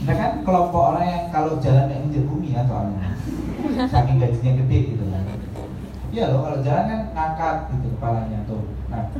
nah 0.00 0.16
kan 0.16 0.40
kelompok 0.40 0.96
orang 0.96 1.04
yang 1.04 1.24
kalau 1.28 1.60
jalan 1.60 1.92
yang 1.92 2.08
injek 2.08 2.24
bumi 2.24 2.56
ya 2.56 2.64
soalnya. 2.64 3.12
Saking 3.92 4.16
gajinya 4.16 4.52
gede 4.64 4.78
gitu 4.96 5.04
kan. 5.12 5.24
Iya 6.10 6.24
loh 6.32 6.40
kalau 6.48 6.58
jalan 6.64 6.84
kan 6.88 7.00
ngangkat 7.12 7.56
gitu 7.76 7.86
kepalanya 8.00 8.38
tuh. 8.48 8.64
Nah 8.88 9.12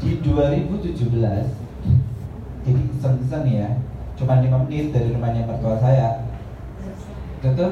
di 0.00 0.10
2017 0.24 1.04
jadi 2.64 2.82
iseng-iseng 2.96 3.46
ya 3.48 3.68
cuma 4.16 4.40
5 4.40 4.64
menit 4.64 4.96
dari 4.96 5.12
rumahnya 5.12 5.44
mertua 5.44 5.76
saya. 5.76 6.24
Itu 7.44 7.66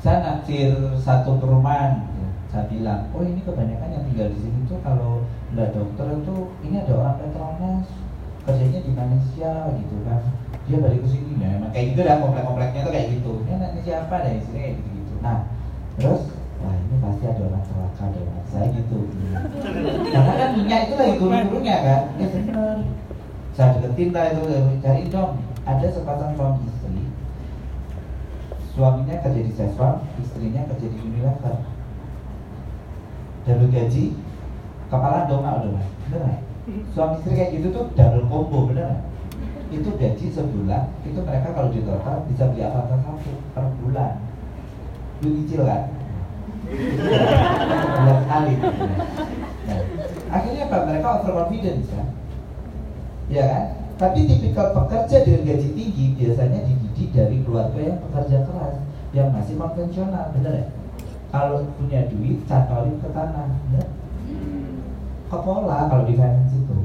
saya 0.00 0.16
naksir 0.24 0.72
satu 0.96 1.36
perumahan 1.36 2.08
saya 2.48 2.64
bilang 2.72 3.12
oh 3.12 3.20
ini 3.20 3.44
kebanyakan 3.44 3.92
yang 3.92 4.04
tinggal 4.08 4.28
di 4.32 4.38
sini 4.40 4.58
tuh 4.64 4.80
kalau 4.80 5.20
nggak 5.52 5.76
dokter 5.76 6.16
itu 6.16 6.36
ini 6.64 6.80
ada 6.80 6.92
orang 6.96 7.16
Petronas 7.20 8.07
kerjanya 8.48 8.80
di 8.80 8.92
Malaysia 8.96 9.52
gitu 9.76 9.96
kan. 10.08 10.20
Dia 10.64 10.78
balik 10.80 11.00
ke 11.04 11.08
sini 11.12 11.36
ya 11.36 11.48
emang 11.60 11.72
kayak 11.72 11.86
gitu 11.92 12.00
dah 12.04 12.16
komplek-kompleknya 12.16 12.80
tuh 12.88 12.92
kayak 12.96 13.08
gitu. 13.12 13.32
Ini 13.44 13.52
anaknya 13.60 13.80
siapa 13.84 14.14
deh 14.24 14.34
sini? 14.40 14.56
Kayak 14.56 14.72
gitu 14.80 14.88
gitu 14.96 15.14
nah 15.20 15.38
terus 15.98 16.22
wah 16.64 16.74
ini 16.74 16.96
pasti 17.02 17.24
ada 17.28 17.42
orang 17.44 17.64
celaka 17.68 18.04
deh 18.16 18.24
saya 18.48 18.66
gitu. 18.72 18.98
Karena 20.08 20.32
kan 20.32 20.48
minyak 20.56 20.80
itu 20.88 20.94
lagi 20.96 21.14
turun-turunnya 21.20 21.76
kan. 21.84 22.02
Ya 22.16 22.26
bener. 22.32 22.76
Saya 23.52 23.74
deketin 23.76 24.14
lah 24.16 24.24
itu 24.32 24.42
cari 24.80 25.02
dong. 25.12 25.32
Ada 25.68 25.86
sepasang 25.92 26.32
suami 26.32 26.64
istri. 26.64 27.04
Suaminya 28.72 29.20
kerja 29.20 29.40
di 29.42 29.52
Chevron 29.52 30.00
istrinya 30.16 30.64
kerja 30.64 30.86
di 30.88 30.96
Unilever. 30.96 31.56
Double 33.44 33.68
gaji 33.68 34.04
kepala 34.88 35.28
dongak 35.28 35.64
udah 35.64 36.20
gak? 36.24 36.40
Suami 36.92 37.14
istri 37.20 37.32
kayak 37.36 37.50
gitu 37.56 37.66
tuh 37.72 37.84
double 37.96 38.24
combo 38.28 38.68
bener 38.68 39.04
itu 39.68 39.88
gaji 40.00 40.26
sebulan 40.32 40.88
itu 41.04 41.20
mereka 41.20 41.52
kalau 41.52 41.68
di 41.68 41.84
total 41.84 42.24
bisa 42.24 42.48
beli 42.48 42.64
apa 42.64 42.88
satu 42.88 43.32
per 43.52 43.68
bulan. 43.84 44.12
Lu 45.20 45.28
kecil 45.44 45.68
kan 45.68 45.82
bulan 48.00 48.18
sekali. 48.24 48.54
Nah, 49.68 49.80
akhirnya 50.32 50.62
apa? 50.72 50.78
Mereka 50.88 51.08
overconfidence 51.20 51.88
kan? 51.92 52.06
Ya 53.28 53.44
kan? 53.44 53.64
Tapi 53.98 54.24
tipikal 54.24 54.72
pekerja 54.72 55.16
dengan 55.26 55.42
gaji 55.52 55.68
tinggi 55.74 56.04
biasanya 56.16 56.60
dididik 56.64 57.08
dari 57.12 57.36
keluarga 57.44 57.80
yang 57.82 57.98
pekerja 58.08 58.46
keras 58.48 58.74
yang 59.12 59.28
masih 59.32 59.56
konvensional 59.56 60.30
bener 60.36 60.52
ya 60.52 60.66
kalau 61.28 61.64
punya 61.76 62.08
duit 62.08 62.44
cantolin 62.48 62.96
ke 63.00 63.08
tanah 63.12 63.48
ya? 63.76 63.84
Ke 65.28 65.36
pola 65.44 65.78
kalau 65.92 66.08
di 66.08 66.16
finance 66.16 66.56
itu. 66.56 66.78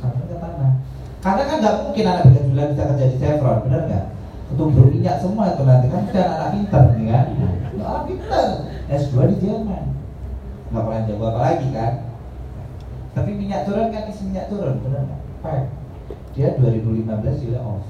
Cantolin 0.00 0.28
ke 0.32 0.36
tanah. 0.40 0.72
Karena 1.20 1.42
kan 1.44 1.56
nggak 1.60 1.76
mungkin 1.84 2.04
anak 2.08 2.24
tiga 2.32 2.40
bulan 2.48 2.68
bisa 2.72 2.84
kerja 2.88 3.06
di 3.12 3.16
Chevron 3.20 3.62
bener 3.68 3.82
nggak? 3.84 4.04
Untuk 4.46 4.68
berminyak 4.72 5.16
semua 5.20 5.52
itu 5.52 5.62
nanti 5.66 5.86
kan 5.92 6.02
kita 6.08 6.22
anak 6.24 6.50
pinter 6.56 6.82
nih 6.96 7.06
kan? 7.12 7.26
Anak 7.76 8.02
pinter. 8.08 8.46
S2 8.86 9.16
di 9.34 9.36
Jerman. 9.44 9.84
Nggak 10.72 10.84
pernah 10.86 11.02
jago 11.04 11.24
apa 11.28 11.40
lagi 11.42 11.68
kan? 11.74 11.92
Tapi 13.16 13.30
minyak 13.32 13.64
turun 13.68 13.92
kan 13.92 14.08
isi 14.08 14.22
minyak 14.24 14.48
turun 14.48 14.80
bener 14.80 15.02
nggak? 15.04 15.20
Fact. 15.44 15.68
dia 16.36 16.52
2015 16.60 17.42
dia 17.48 17.60
off. 17.64 17.84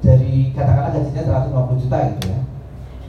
Dari 0.00 0.56
katakanlah 0.56 0.94
gajinya 0.96 1.22
150 1.52 1.82
juta 1.84 1.98
gitu 2.16 2.24
ya 2.32 2.47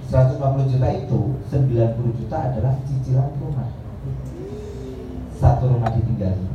150 0.10 0.74
juta 0.74 0.90
itu 0.90 1.22
90 1.54 2.18
juta 2.18 2.38
adalah 2.50 2.74
cicilan 2.82 3.30
rumah. 3.38 3.70
Satu 5.38 5.70
rumah 5.70 5.94
ditinggali. 5.94 6.50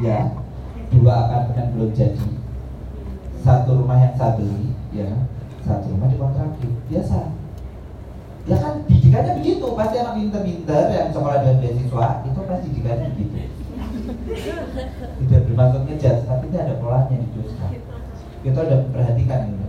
Ya 0.00 0.32
dua 0.88 1.28
apartemen 1.28 1.76
belum 1.76 1.90
jadi. 1.92 2.24
Satu 3.44 3.84
rumah 3.84 4.00
yang 4.00 4.16
saya 4.16 4.40
beli 4.40 4.72
ya 4.96 5.28
satu 5.60 5.92
rumah 5.92 6.08
dikontrakin 6.08 6.72
biasa. 6.88 7.36
Ya 8.48 8.56
kan 8.64 8.80
didikannya 8.88 9.44
begitu. 9.44 9.66
Pasti 9.76 9.96
anak 10.00 10.16
pinter-pinter 10.16 10.84
yang 10.88 11.12
sekolah 11.12 11.38
dengan 11.44 11.60
beasiswa 11.60 12.06
itu 12.24 12.40
pasti 12.48 12.66
didikannya 12.72 13.06
begitu. 13.12 13.36
Tidak 15.20 15.40
bermaksud 15.52 15.84
ngejudge 15.84 16.24
tapi 16.24 16.44
ini 16.48 16.56
ada 16.56 16.80
polanya 16.80 17.12
di 17.12 17.28
kita 18.40 18.58
udah 18.64 18.80
perhatikan 18.88 19.52
ini. 19.52 19.68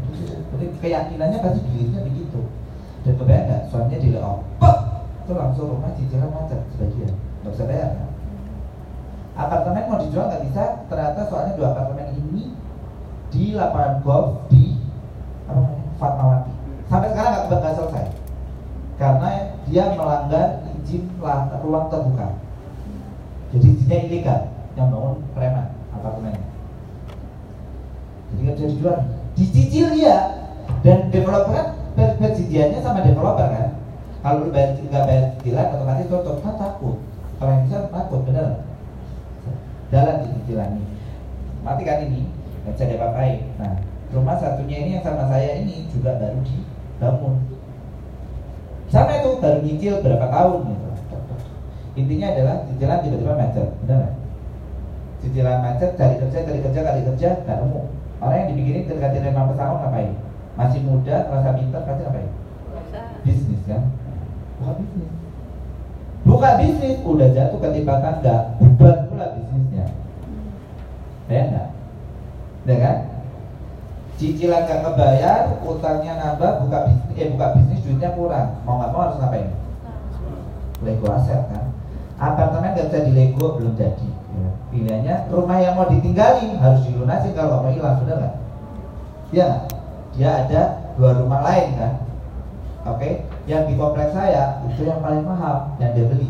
Keyakinannya 0.79 1.43
pasti 1.43 1.59
dirinya 1.67 2.07
begitu 2.07 2.39
dan 3.05 3.13
kebayang 3.15 3.45
nggak? 3.47 3.61
Suaminya 3.71 3.97
di 4.01 4.09
layoff 4.11 4.41
itu 5.23 5.31
langsung 5.37 5.65
rumah 5.69 5.93
cicilan 5.93 6.29
macet 6.33 6.59
sebagian. 6.73 7.13
Nggak 7.41 7.51
bisa 7.53 7.65
bayar 7.69 7.89
kan? 7.93 8.09
apartemen 9.39 9.87
mau 9.87 10.01
dijual 10.03 10.25
nggak 10.27 10.43
bisa? 10.51 10.63
Ternyata 10.91 11.19
soalnya 11.31 11.53
dua 11.55 11.67
apartemen 11.71 12.11
ini 12.17 12.43
di 13.31 13.43
lapangan 13.55 14.03
golf 14.03 14.49
di 14.51 14.75
apa 15.47 15.59
namanya 15.63 15.85
Fatmawati. 15.95 16.53
Sampai 16.89 17.09
sekarang 17.13 17.31
nggak 17.47 17.59
nggak 17.61 17.75
selesai. 17.77 18.05
Karena 18.99 19.29
dia 19.69 19.83
melanggar 19.95 20.47
izin 20.83 21.03
ruang 21.63 21.85
terbuka. 21.87 22.27
Jadi 23.55 23.67
izinnya 23.71 23.97
ilegal 24.05 24.41
yang 24.75 24.91
bangun 24.91 25.15
preman 25.33 25.67
apartemennya 25.95 26.49
jadi 28.29 28.39
nggak 28.45 28.55
bisa 28.57 28.67
dijual. 28.69 28.97
Dicicil 29.33 29.87
dia 29.97 30.17
dan 30.85 31.09
developer 31.09 31.78
perjanjiannya 31.99 32.79
sama 32.79 33.03
developer 33.03 33.47
kan? 33.51 33.67
Kalau 34.19 34.47
lu 34.47 34.51
bayar 34.51 34.75
nggak 34.75 35.03
bayar 35.07 35.23
cicilan 35.39 35.71
otomatis 35.75 36.07
tutup 36.11 36.37
kan 36.43 36.55
takut. 36.59 36.97
Kalau 37.39 37.51
yang 37.55 37.63
bisa 37.67 37.77
takut 37.87 38.21
bener. 38.27 38.49
Di 39.89 40.27
cicilan 40.43 40.69
ini 40.77 40.85
matikan 41.59 42.07
ini 42.07 42.27
nggak 42.63 42.73
bisa 42.75 42.85
diapa-apain. 42.87 43.39
Nah 43.59 43.73
rumah 44.11 44.35
satunya 44.39 44.77
ini 44.83 44.89
yang 44.99 45.03
sama 45.05 45.27
saya 45.31 45.59
ini 45.63 45.87
juga 45.91 46.19
baru 46.19 46.39
dibangun. 46.43 47.35
Sama 48.89 49.11
itu 49.21 49.29
baru 49.39 49.59
nyicil 49.61 49.93
berapa 50.01 50.27
tahun 50.27 50.59
gitu. 50.67 50.87
Intinya 51.99 52.27
adalah 52.31 52.55
cicilan 52.67 52.99
tiba-tiba 53.03 53.33
macet 53.35 53.67
benar 53.83 54.15
cicilan 55.19 55.59
macet 55.59 55.99
cari 55.99 56.15
kerja 56.15 56.47
cari 56.47 56.59
kerja 56.63 56.79
cari 56.79 57.01
kerja 57.03 57.29
nggak 57.43 57.57
nemu. 57.59 57.81
Orang 58.19 58.35
yang 58.35 58.49
dibikinin 58.51 58.83
ketika 58.87 59.15
tidak 59.15 59.31
mampu 59.31 59.55
ngapain 59.55 60.28
masih 60.59 60.83
muda 60.83 61.31
rasa 61.31 61.55
pintar 61.55 61.87
pasti 61.87 62.03
ngapain 62.03 62.31
bisnis 63.23 63.61
kan? 63.67 63.83
Buka 64.59 64.71
bisnis. 64.75 65.09
Buka 66.27 66.49
bisnis 66.59 66.97
udah 67.07 67.27
jatuh 67.31 67.59
ketimpa 67.63 67.95
tangga 68.03 68.35
bubar 68.59 69.07
pula 69.07 69.27
bisnisnya. 69.37 69.85
Ya 71.29 71.41
enggak 71.47 71.67
ya 72.67 72.75
kan? 72.77 72.97
Cicilan 74.19 74.67
gak 74.67 74.83
kebayar 74.83 75.63
utangnya 75.63 76.13
nambah 76.19 76.67
buka 76.67 76.77
bisnis 76.91 77.15
eh 77.15 77.27
buka 77.31 77.47
bisnis 77.55 77.83
duitnya 77.87 78.09
kurang. 78.13 78.59
Mau 78.67 78.77
nggak 78.77 78.91
mau 78.91 79.01
harus 79.07 79.17
ngapain? 79.21 79.49
Lego 80.83 81.07
aset 81.07 81.41
kan? 81.49 81.65
Apartemen 82.19 82.75
gak 82.75 82.91
bisa 82.91 83.07
dilego 83.07 83.55
belum 83.57 83.75
jadi. 83.79 84.09
Ya. 84.29 84.51
pilihannya 84.71 85.15
rumah 85.33 85.57
yang 85.59 85.73
mau 85.73 85.89
ditinggali 85.89 86.53
harus 86.61 86.85
dilunasi 86.85 87.33
kalau 87.33 87.65
mau 87.65 87.73
hilang 87.73 87.97
sudah 87.99 88.15
nggak? 88.19 88.35
Ya 89.33 89.65
dia 90.17 90.29
ada 90.45 90.61
dua 90.97 91.11
rumah 91.19 91.41
lain 91.45 91.67
kan? 91.77 91.93
Oke? 92.87 92.97
Okay? 92.97 93.13
yang 93.49 93.65
di 93.65 93.73
kompleks 93.73 94.13
saya 94.13 94.61
itu 94.69 94.85
yang 94.85 95.01
paling 95.01 95.25
mahal 95.25 95.73
yang 95.81 95.91
dia 95.97 96.05
beli. 96.05 96.29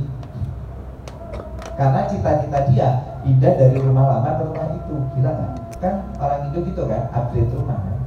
Karena 1.76 2.08
cita-cita 2.08 2.60
dia 2.72 2.90
pindah 3.28 3.54
dari 3.60 3.76
rumah 3.76 4.08
lama 4.08 4.40
ke 4.40 4.44
rumah 4.48 4.68
itu. 4.72 4.96
Gila 5.20 5.32
nggak? 5.36 5.52
Kan 5.84 5.96
orang 6.16 6.48
itu 6.48 6.58
gitu 6.72 6.82
kan? 6.88 7.12
Upgrade 7.12 7.52
rumah 7.52 7.78
kan? 7.84 7.98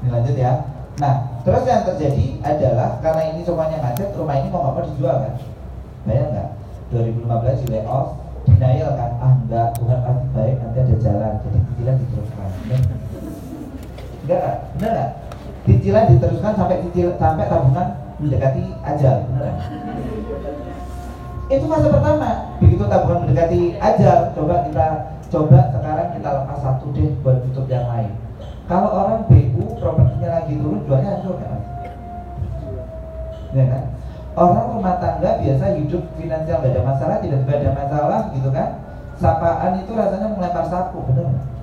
Ini 0.00 0.08
lanjut 0.08 0.36
ya. 0.36 0.52
Nah 0.96 1.14
terus 1.44 1.68
yang 1.68 1.84
terjadi 1.84 2.40
adalah 2.40 2.96
karena 3.04 3.22
ini 3.36 3.40
semuanya 3.44 3.84
macet 3.84 4.16
rumah 4.16 4.36
ini 4.40 4.48
mau 4.48 4.72
mau 4.72 4.80
dijual 4.80 5.16
kan? 5.28 5.34
Bayang 6.08 6.32
nggak? 6.32 6.48
2015 6.88 7.64
di 7.64 7.66
layoff 7.68 8.16
denial 8.48 8.96
kan? 8.96 9.10
Ah 9.20 9.32
enggak 9.44 9.76
Tuhan 9.76 9.98
pasti 10.00 10.26
baik 10.32 10.54
nanti 10.64 10.78
ada 10.80 10.96
jalan. 11.04 11.32
Jadi 11.44 11.58
cicilan 11.68 11.96
diteruskan 12.00 12.25
enggak 14.26 14.66
benar 14.74 14.90
nggak? 14.90 15.10
Cicilan 15.66 16.10
diteruskan 16.10 16.52
sampai 16.58 16.82
cicil 16.86 17.08
sampai 17.18 17.46
tabungan 17.46 17.88
mendekati 18.18 18.64
ajal 18.82 19.16
benar 19.30 19.54
itu 21.46 21.62
fase 21.70 21.86
pertama. 21.86 22.30
Begitu 22.58 22.84
tabungan 22.90 23.18
mendekati 23.22 23.60
ajal 23.78 24.18
coba 24.34 24.54
kita 24.66 24.86
coba 25.30 25.58
sekarang 25.70 26.08
kita 26.18 26.28
lepas 26.42 26.58
satu 26.58 26.86
deh 26.90 27.10
buat 27.22 27.38
tutup 27.46 27.66
yang 27.70 27.86
lain. 27.86 28.10
Kalau 28.66 28.90
orang 28.90 29.30
BU 29.30 29.78
propertinya 29.78 30.42
lagi 30.42 30.58
turun 30.58 30.82
jualnya 30.90 31.22
hancur 31.22 31.38
kan 31.38 31.60
ya 33.54 33.64
kan? 33.70 33.84
Orang 34.36 34.76
rumah 34.76 35.00
tangga 35.00 35.40
biasa 35.40 35.80
hidup 35.80 36.02
finansial 36.20 36.60
gak 36.60 36.74
ada 36.76 36.82
masalah 36.84 37.16
tidak 37.24 37.46
ada 37.48 37.70
masalah 37.72 38.20
gitu 38.34 38.50
kan? 38.52 38.68
Sapaan 39.16 39.80
itu 39.80 39.96
rasanya 39.96 40.34
melempar 40.34 40.66
sapu 40.68 41.00
bener 41.08 41.55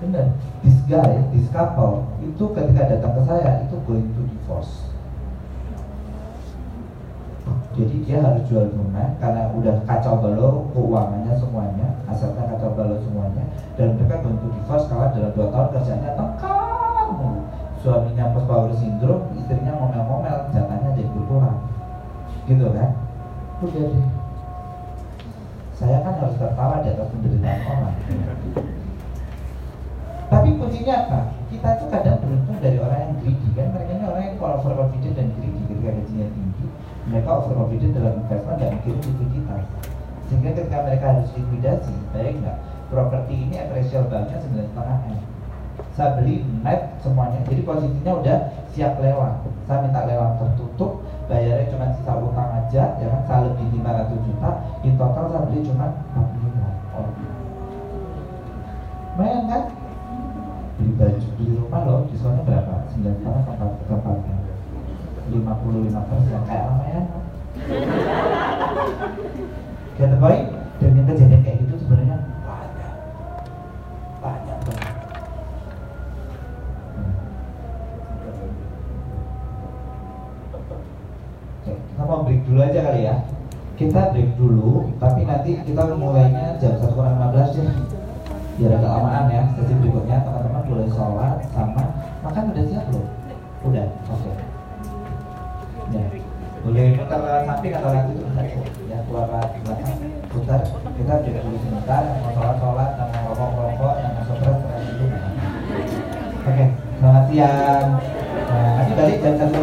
bener 0.00 0.26
this 0.60 0.76
guy 0.84 1.24
this 1.32 1.48
couple 1.48 2.04
itu 2.20 2.44
ketika 2.52 2.82
datang 2.96 3.12
ke 3.16 3.22
saya 3.24 3.64
itu 3.64 3.76
going 3.88 4.08
to 4.12 4.22
divorce. 4.28 4.92
Jadi 7.76 8.08
dia 8.08 8.24
harus 8.24 8.42
jual 8.48 8.72
rumah 8.72 9.14
karena 9.20 9.52
udah 9.52 9.84
kacau 9.84 10.16
balau 10.18 10.66
keuangannya 10.72 11.36
semuanya 11.36 11.88
asalnya 12.08 12.48
kacau 12.48 12.72
balau 12.72 12.96
semuanya 13.04 13.44
dan 13.76 13.94
mereka 14.00 14.24
bentuk 14.24 14.48
divorce 14.50 14.88
kalau 14.88 15.12
dalam 15.12 15.30
dua 15.36 15.46
tahun 15.52 15.68
kerjanya 15.76 16.10
tengkar 16.16 16.66
suaminya 17.86 18.34
post 18.34 18.46
power 18.50 18.72
syndrome 18.74 19.30
istrinya 19.38 19.78
ngomel-ngomel 19.78 20.50
jatahnya 20.50 20.90
jadi 20.98 21.10
berkurang. 21.14 21.58
Gitu 22.50 22.66
kan? 22.74 22.90
Udah 23.62 23.84
deh. 23.94 24.06
Saya 25.76 26.00
kan 26.02 26.18
harus 26.18 26.34
tertawa 26.40 26.82
di 26.82 26.88
atas 26.90 27.06
penderitaan 27.12 27.62
orang 27.68 27.94
tapi 30.26 30.58
kuncinya 30.58 30.94
apa? 31.06 31.20
Kita 31.46 31.78
tuh 31.78 31.86
kadang 31.86 32.18
beruntung 32.18 32.58
dari 32.58 32.78
orang 32.82 32.98
yang 32.98 33.14
greedy 33.22 33.48
kan? 33.54 33.70
Mereka 33.70 33.92
ini 33.94 34.04
orang 34.10 34.22
yang 34.26 34.36
kalau 34.42 34.58
overconfident 34.58 35.14
dan 35.14 35.26
greedy 35.38 35.60
ketika 35.70 35.90
gajinya 35.94 36.26
tinggi. 36.34 36.66
Mereka 37.06 37.28
overconfident 37.30 37.92
dalam 37.94 38.14
investment 38.26 38.58
dan 38.58 38.68
mikirin 38.74 39.00
likuiditas. 39.06 39.62
Sehingga 40.26 40.50
ketika 40.58 40.78
mereka 40.82 41.04
harus 41.14 41.28
likuidasi 41.38 41.94
baik 42.10 42.34
nggak? 42.42 42.58
Properti 42.86 43.34
ini 43.34 43.54
appraisal 43.58 44.06
banknya 44.10 44.38
sembilan 44.42 44.66
setengah 44.70 44.98
m. 45.06 45.18
Saya 45.94 46.10
beli 46.18 46.42
net 46.66 46.80
semuanya. 47.02 47.40
Jadi 47.46 47.62
posisinya 47.62 48.12
udah 48.18 48.38
siap 48.74 48.98
lewat. 48.98 49.32
Saya 49.70 49.78
minta 49.86 50.02
lewat 50.10 50.30
tertutup 50.42 51.06
bayarnya 51.30 51.70
cuma 51.70 51.86
sisa 51.94 52.12
utang 52.18 52.50
aja 52.50 52.82
ya 52.98 53.06
kan? 53.14 53.22
Saya 53.30 53.40
lebih 53.50 53.66
500 53.78 54.26
juta. 54.26 54.50
In 54.82 54.94
total 54.98 55.24
saya 55.30 55.42
beli 55.46 55.60
cuma 55.62 55.86
45 56.14 56.98
oh. 56.98 57.10
lumayan 59.16 59.48
kan 59.48 59.62
beli 60.76 60.92
baju 60.94 61.26
beli 61.40 61.52
rumah 61.56 61.82
loh 61.88 62.00
diskonnya 62.12 62.44
berapa? 62.44 62.74
9 62.92 63.00
setengah 63.00 63.42
sampai 63.48 63.84
tempatnya 63.88 64.34
55 65.32 66.08
persen. 66.08 66.40
Kayak 66.46 66.64
lumayan 66.70 67.04
Get 69.96 70.08
the 70.12 70.18
point? 70.20 70.46
Dan 70.76 70.92
yang 70.92 71.08
kejadian 71.08 71.40
kayak 71.40 71.56
gitu 71.64 71.74
sebenarnya 71.80 72.16
banyak. 72.44 72.94
Banyak 74.20 74.58
banget. 74.60 74.94
Oke, 81.64 81.72
kita 81.72 82.02
mau 82.04 82.20
break 82.28 82.40
dulu 82.44 82.60
aja 82.60 82.80
kali 82.84 83.00
ya. 83.08 83.16
Kita 83.76 84.08
break 84.08 84.40
dulu 84.40 84.88
Tapi 84.96 85.28
nanti 85.28 85.60
kita 85.60 85.92
mulainya 86.00 86.56
jam 86.56 86.80
1 86.80 86.96
kurang 86.96 87.20
15 87.20 87.60
deh 87.60 87.68
Biar 88.56 88.72
agak 88.80 88.88
lamaan 88.88 89.28
ya 89.28 89.42
Sesi 89.52 89.76
berikutnya 89.76 90.24
teman-teman 90.24 90.55
boleh 90.66 90.88
sholat 90.90 91.36
Sama 91.54 91.82
makan 92.26 92.50
udah 92.52 92.64
siap 92.66 92.84
belum? 92.90 93.06
Udah, 93.66 93.86
oke. 94.10 94.20
Okay. 94.20 94.34
Ya 95.94 96.04
boleh. 96.66 96.98
Putar 96.98 97.46
samping 97.46 97.72
atau 97.78 97.90
lagi 97.94 98.12
sebentar 98.18 98.44
ya 98.90 98.98
keluar 99.06 99.46
ke 99.54 99.58
belakang. 99.62 99.98
Putar 100.30 100.60
kita 100.98 101.14
juga 101.22 101.40
dulu 101.46 101.58
sebentar 101.62 102.02
mau 102.22 102.30
sholat 102.34 102.56
sholat 102.58 102.90
yang 102.98 103.08
mau 103.14 103.30
rokok 103.30 103.50
rokok 103.54 103.94
yang 104.02 104.12
mau 104.18 104.24
stres 104.26 104.58
stres 104.58 104.82
dulu 104.90 105.06
oke 106.46 106.66
selamat 106.98 107.24
siang. 107.30 107.86
Nah 108.46 108.70
nanti 108.78 108.92
balik 108.94 109.16
jam 109.22 109.34
satu 109.38 109.58